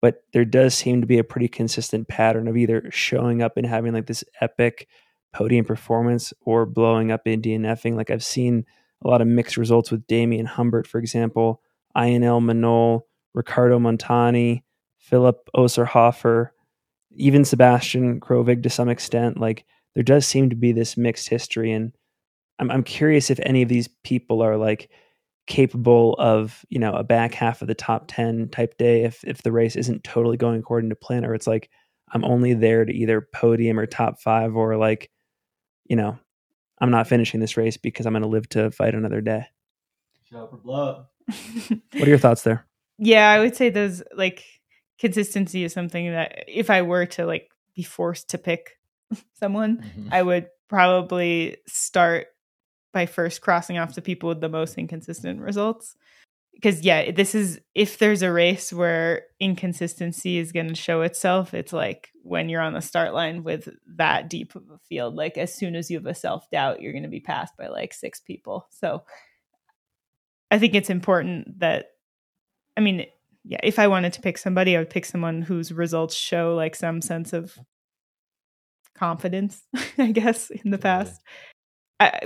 [0.00, 3.66] but there does seem to be a pretty consistent pattern of either showing up and
[3.66, 4.88] having like this epic
[5.32, 7.96] podium performance or blowing up in DNFing.
[7.96, 8.64] Like I've seen
[9.04, 11.60] a lot of mixed results with Damian Humbert, for example,
[11.96, 13.02] Ionel Manol,
[13.34, 14.62] Ricardo Montani,
[14.98, 16.50] Philip Osterhofer,
[17.16, 19.38] even Sebastian Krogvig to some extent.
[19.38, 19.64] Like
[19.94, 21.92] there does seem to be this mixed history, and
[22.58, 24.90] I'm I'm curious if any of these people are like
[25.46, 29.42] capable of you know a back half of the top 10 type day if if
[29.42, 31.68] the race isn't totally going according to plan or it's like
[32.12, 35.10] i'm only there to either podium or top five or like
[35.84, 36.18] you know
[36.78, 39.44] i'm not finishing this race because i'm going to live to fight another day.
[40.30, 41.06] Show up or blow
[41.92, 42.66] what are your thoughts there?
[42.96, 44.42] Yeah i would say those like
[44.98, 48.78] consistency is something that if i were to like be forced to pick
[49.34, 50.08] someone Mhm.
[50.10, 52.28] i would probably start
[52.94, 55.96] by first crossing off the people with the most inconsistent results.
[56.54, 61.52] Because yeah this is if there's a race where inconsistency is going to show itself
[61.52, 65.36] it's like when you're on the start line with that deep of a field like
[65.36, 68.20] as soon as you have a self-doubt you're going to be passed by like six
[68.20, 68.68] people.
[68.70, 69.02] So
[70.52, 71.86] i think it's important that
[72.76, 73.04] i mean
[73.42, 76.76] yeah if i wanted to pick somebody i would pick someone whose results show like
[76.76, 77.58] some sense of
[78.94, 79.64] confidence
[79.98, 81.20] i guess in the past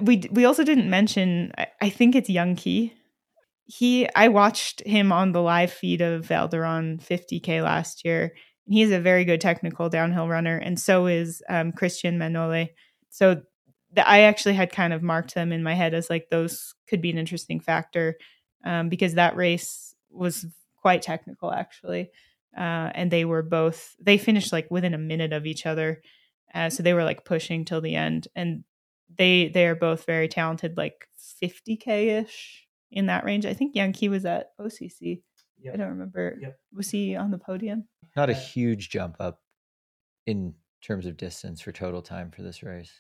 [0.03, 2.95] We we also didn't mention I, I think it's young key
[3.69, 8.33] he i watched him on the live feed of Val d'Aran 50k last year.
[8.67, 12.69] He's a very good technical downhill runner and so is um, christian manole.
[13.11, 13.43] So
[13.93, 17.03] the, i actually had kind of marked them in my head as like those could
[17.03, 18.17] be an interesting factor
[18.65, 20.47] um, because that race was
[20.81, 22.11] quite technical actually.
[22.57, 26.01] Uh, and they were both they finished like within a minute of each other.
[26.55, 28.27] Uh, so they were like pushing till the end.
[28.35, 28.65] And
[29.17, 31.09] they they are both very talented like
[31.43, 33.47] 50k ish in that range.
[33.47, 35.23] I think yankee was at occ
[35.73, 36.37] i don't remember.
[36.41, 36.59] Yep.
[36.73, 37.89] was he on the podium?
[38.17, 39.41] Not a huge jump up
[40.27, 42.93] in terms of distance for total time for this race.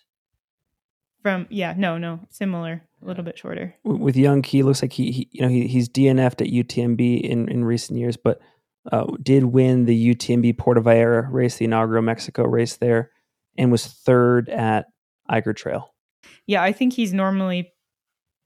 [1.22, 3.74] from yeah no no similar a little bit shorter.
[3.84, 7.48] With young key looks like he, he you know he, he's dnf'd at utmb in
[7.48, 8.40] in recent years but
[8.90, 13.10] uh, did win the utmb Puerto Vallarta race the inaugural mexico race there
[13.56, 14.86] and was third at
[15.28, 15.92] Eiger Trail.
[16.48, 17.72] Yeah i think he's normally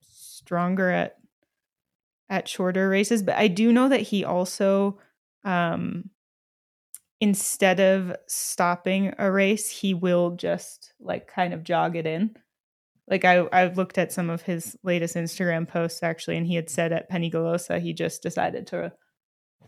[0.02, 1.16] stronger at
[2.28, 4.98] at shorter races but i do know that he also
[5.44, 6.10] um
[7.20, 12.34] instead of stopping a race he will just like kind of jog it in.
[13.08, 16.68] Like i i've looked at some of his latest instagram posts actually and he had
[16.70, 18.92] said at Penyagolosa he just decided to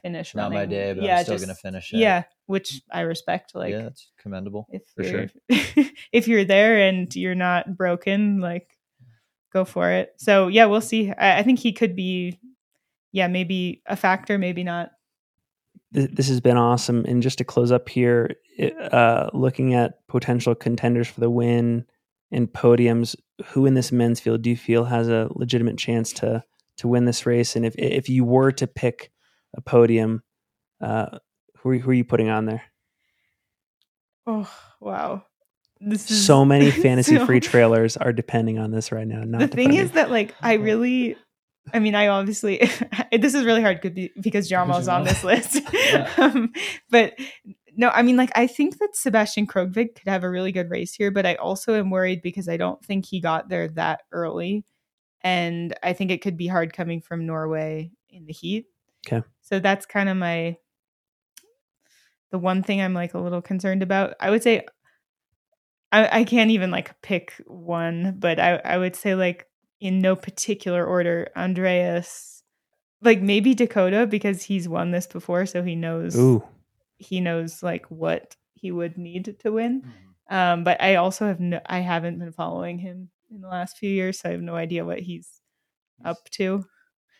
[0.05, 1.99] finish Not my day, but yeah, I'm still just- gonna finish it.
[1.99, 4.67] yeah which i respect like yeah, that's commendable.
[4.71, 5.29] if for you're
[6.13, 8.69] if you're there and you're not broken like
[9.53, 12.39] go for it so yeah we'll see I, I think he could be
[13.13, 14.91] yeah maybe a factor maybe not
[15.93, 17.05] This has been awesome.
[17.07, 18.35] And just to close up here,
[18.91, 21.85] uh, looking at potential contenders for the win
[22.33, 23.15] and podiums,
[23.47, 26.43] who in this men's field do you feel has a legitimate chance to
[26.79, 27.55] to win this race?
[27.57, 29.13] And if if you were to pick
[29.57, 30.23] a podium,
[30.81, 31.19] uh,
[31.59, 32.63] who are, who are you putting on there?
[34.27, 34.51] oh
[34.81, 35.23] wow
[35.81, 39.23] this is So many fantasy so- free trailers are depending on this right now.
[39.23, 41.17] Not the thing is that like i really
[41.75, 42.57] i mean i obviously
[43.13, 46.11] this is really hard could be- because germain's on this list Yeah.
[46.17, 46.53] um,
[46.91, 47.15] but
[47.77, 50.95] no, I mean, like, I think that Sebastian Krogvig could have a really good race
[50.95, 54.65] here, but I also am worried because I don't think he got there that early.
[55.23, 58.67] And I think it could be hard coming from Norway in the heat.
[59.09, 59.27] Okay.
[59.55, 60.57] So that's kind of my,
[62.33, 64.15] the one thing I'm like a little concerned about.
[64.19, 64.67] I would say,
[65.93, 69.47] I, I can't even like pick one, but I, I would say, like,
[69.81, 72.43] in no particular order, Andreas,
[73.01, 75.47] like maybe Dakota because he's won this before.
[75.47, 76.43] So he knows Ooh,
[76.97, 79.85] he knows like what he would need to win.
[80.29, 83.89] Um, but I also have no, I haven't been following him in the last few
[83.91, 85.41] years, so I have no idea what he's
[86.05, 86.65] up to.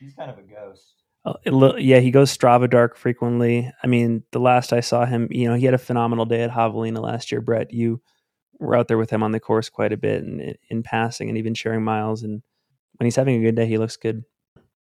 [0.01, 1.04] He's kind of a ghost.
[1.47, 3.73] Yeah, he goes Strava dark frequently.
[3.83, 6.51] I mean, the last I saw him, you know, he had a phenomenal day at
[6.51, 7.41] Javelina last year.
[7.41, 8.03] Brett, you
[8.59, 11.29] were out there with him on the course quite a bit and in, in passing
[11.29, 12.23] and even sharing miles.
[12.23, 12.43] And
[12.97, 14.25] when he's having a good day, he looks good.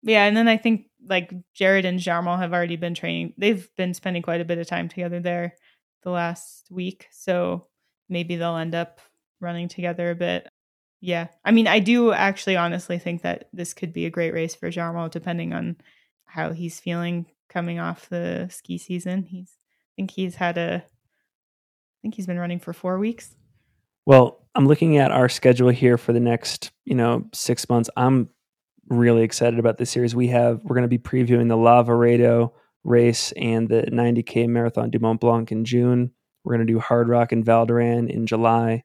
[0.03, 3.33] Yeah, and then I think like Jared and Germain have already been training.
[3.37, 5.55] They've been spending quite a bit of time together there
[6.03, 7.67] the last week, so
[8.09, 9.01] maybe they'll end up
[9.41, 10.47] running together a bit.
[11.01, 14.55] Yeah, I mean, I do actually honestly think that this could be a great race
[14.55, 15.77] for Germain, depending on
[16.27, 19.23] how he's feeling coming off the ski season.
[19.23, 23.35] He's, I think he's had a, I think he's been running for four weeks.
[24.05, 27.89] Well, I'm looking at our schedule here for the next, you know, six months.
[27.97, 28.29] I'm
[28.89, 30.15] really excited about this series.
[30.15, 32.51] We have we're going to be previewing the Lavaredo
[32.83, 36.11] race and the 90k Marathon du Mont Blanc in June.
[36.43, 38.83] We're going to do Hardrock and Val d'Aran in July.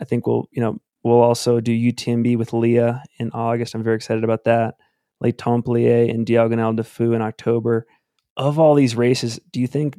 [0.00, 3.74] I think we'll, you know, we'll also do UTMB with Leah in August.
[3.74, 4.74] I'm very excited about that.
[5.24, 7.86] Les Templiers and Diagonale des Fous in October.
[8.36, 9.98] Of all these races, do you think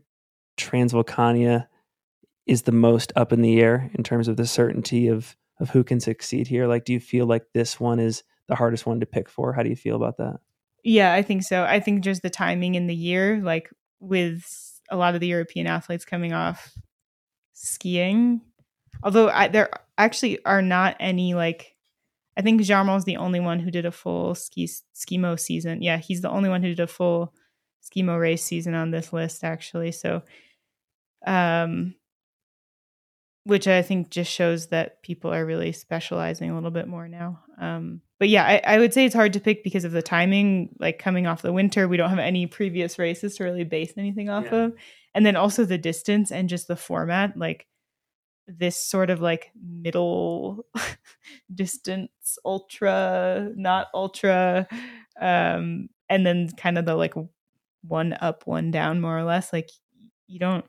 [0.57, 1.67] Transvulcania
[2.45, 5.83] is the most up in the air in terms of the certainty of of who
[5.83, 6.67] can succeed here?
[6.67, 9.53] Like, do you feel like this one is the hardest one to pick for?
[9.53, 10.39] How do you feel about that?
[10.83, 11.63] Yeah, I think so.
[11.63, 13.69] I think just the timing in the year, like
[13.99, 14.45] with
[14.91, 16.73] a lot of the European athletes coming off
[17.53, 18.41] skiing,
[19.01, 21.74] although I, there actually are not any like.
[22.37, 25.81] I think Germain is the only one who did a full ski skimo season.
[25.81, 27.33] Yeah, he's the only one who did a full
[27.83, 29.91] skimo race season on this list, actually.
[29.91, 30.21] So,
[31.25, 31.95] um,
[33.45, 37.39] which I think just shows that people are really specializing a little bit more now.
[37.59, 40.75] Um, but yeah, I, I, would say it's hard to pick because of the timing.
[40.79, 44.29] Like coming off the winter, we don't have any previous races to really base anything
[44.29, 44.65] off yeah.
[44.65, 44.73] of,
[45.13, 47.37] and then also the distance and just the format.
[47.37, 47.67] Like
[48.47, 50.65] this sort of like middle
[51.53, 54.67] distance, ultra, not ultra,
[55.19, 57.13] um, and then kind of the like
[57.81, 59.51] one up, one down, more or less.
[59.51, 59.69] Like
[60.27, 60.65] you don't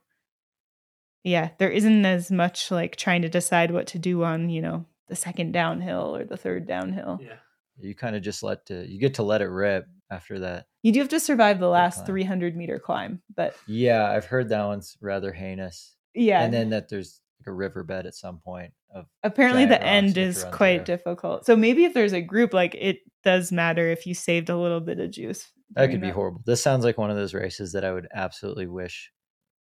[1.26, 4.86] yeah, there isn't as much like trying to decide what to do on, you know,
[5.08, 7.18] the second downhill or the third downhill.
[7.20, 7.38] Yeah.
[7.80, 10.66] You kind of just let to, you get to let it rip after that.
[10.84, 14.66] You do have to survive the last 300 meter climb, but yeah, I've heard that
[14.66, 15.96] one's rather heinous.
[16.14, 16.44] Yeah.
[16.44, 20.86] And then that there's a riverbed at some point of apparently the end is quite
[20.86, 20.96] there.
[20.96, 21.46] difficult.
[21.46, 24.80] So maybe if there's a group, like it does matter if you saved a little
[24.80, 25.50] bit of juice.
[25.74, 26.42] That could be horrible.
[26.46, 29.10] This sounds like one of those races that I would absolutely wish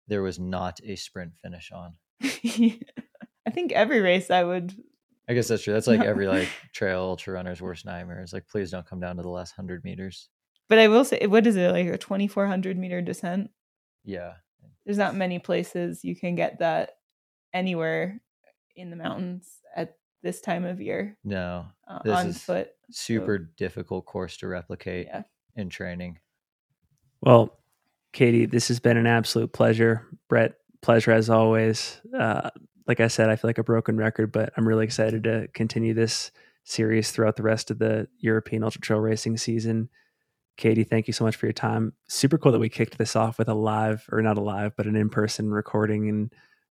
[0.07, 1.95] there was not a sprint finish on.
[2.23, 4.75] I think every race I would.
[5.29, 5.73] I guess that's true.
[5.73, 8.23] That's like every like trail ultra runner's worst nightmare.
[8.23, 10.29] Is like, please don't come down to the last hundred meters.
[10.69, 13.51] But I will say, what is it like a twenty four hundred meter descent?
[14.05, 14.35] Yeah.
[14.85, 16.91] There's not many places you can get that
[17.55, 18.21] anywhere
[18.77, 21.17] in the mountains at this time of year.
[21.25, 22.69] No, uh, on foot.
[22.91, 23.55] Super so.
[23.57, 25.23] difficult course to replicate yeah.
[25.57, 26.19] in training.
[27.23, 27.59] Well,
[28.13, 30.07] Katie, this has been an absolute pleasure.
[30.29, 32.01] Brett, pleasure as always.
[32.17, 32.51] Uh,
[32.87, 35.95] like I said, I feel like a broken record, but I'm really excited to continue
[35.95, 36.31] this
[36.65, 39.89] series throughout the rest of the European Ultra Trail racing season.
[40.57, 41.95] Katie, thank you so much for your time.
[42.09, 44.87] Super cool that we kicked this off with a live, or not a live, but
[44.87, 46.09] an in person recording.
[46.09, 46.33] And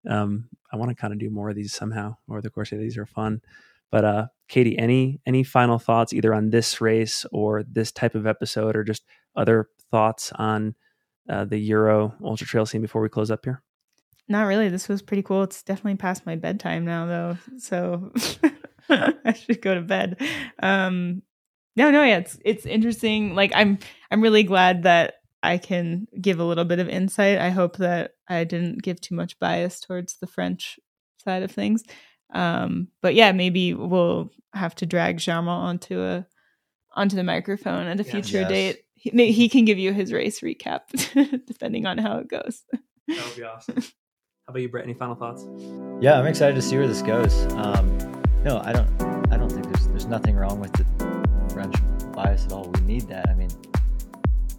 [0.10, 2.80] um, I want to kind of do more of these somehow over the course of
[2.80, 3.42] these are fun.
[3.90, 8.28] But uh, Katie, any any final thoughts either on this race or this type of
[8.28, 9.04] episode, or just
[9.36, 10.76] other thoughts on
[11.30, 13.64] uh, the Euro Ultra Trail scene before we close up here?
[14.28, 14.68] Not really.
[14.68, 15.44] This was pretty cool.
[15.44, 18.12] It's definitely past my bedtime now, though, so
[18.90, 20.22] I should go to bed.
[20.62, 21.22] Um,
[21.78, 23.36] no, no, yeah, it's it's interesting.
[23.36, 23.80] Like I'm
[24.12, 27.38] I'm really glad that I can give a little bit of insight.
[27.38, 30.80] I hope that I didn't give too much bias towards the French
[31.24, 31.84] side of things.
[32.34, 36.26] Um, but yeah, maybe we'll have to drag Germain onto a
[36.96, 38.50] onto the microphone at a future yes.
[38.50, 40.82] date he, he can give you his race recap
[41.46, 42.64] depending on how it goes.
[43.08, 43.76] That would be awesome.
[44.48, 44.86] How about you, Brett?
[44.86, 45.46] Any final thoughts?
[46.00, 47.46] Yeah, I'm excited to see where this goes.
[47.54, 47.98] Um,
[48.46, 48.88] no, I don't.
[49.30, 50.86] I don't think there's there's nothing wrong with the
[51.54, 51.76] French
[52.14, 52.70] bias at all.
[52.76, 53.28] We need that.
[53.28, 53.50] I mean,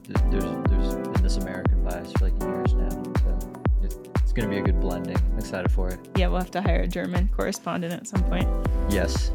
[0.08, 3.52] there's there's been this American bias for like years now, so
[3.82, 5.16] it's, it's going to be a good blending.
[5.16, 5.98] I'm excited for it.
[6.16, 8.48] Yeah, we'll have to hire a German correspondent at some point.
[8.88, 9.30] Yes.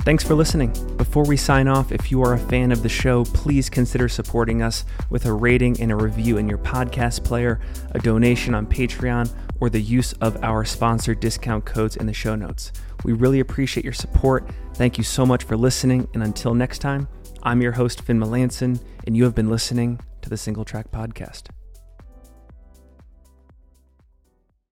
[0.00, 0.72] Thanks for listening.
[0.96, 4.60] Before we sign off, if you are a fan of the show, please consider supporting
[4.60, 7.60] us with a rating and a review in your podcast player,
[7.92, 12.34] a donation on Patreon, or the use of our sponsored discount codes in the show
[12.34, 12.72] notes.
[13.04, 14.50] We really appreciate your support.
[14.74, 16.08] Thank you so much for listening.
[16.14, 17.06] And until next time,
[17.44, 21.48] I'm your host, Finn Melanson, and you have been listening to the Single Track Podcast.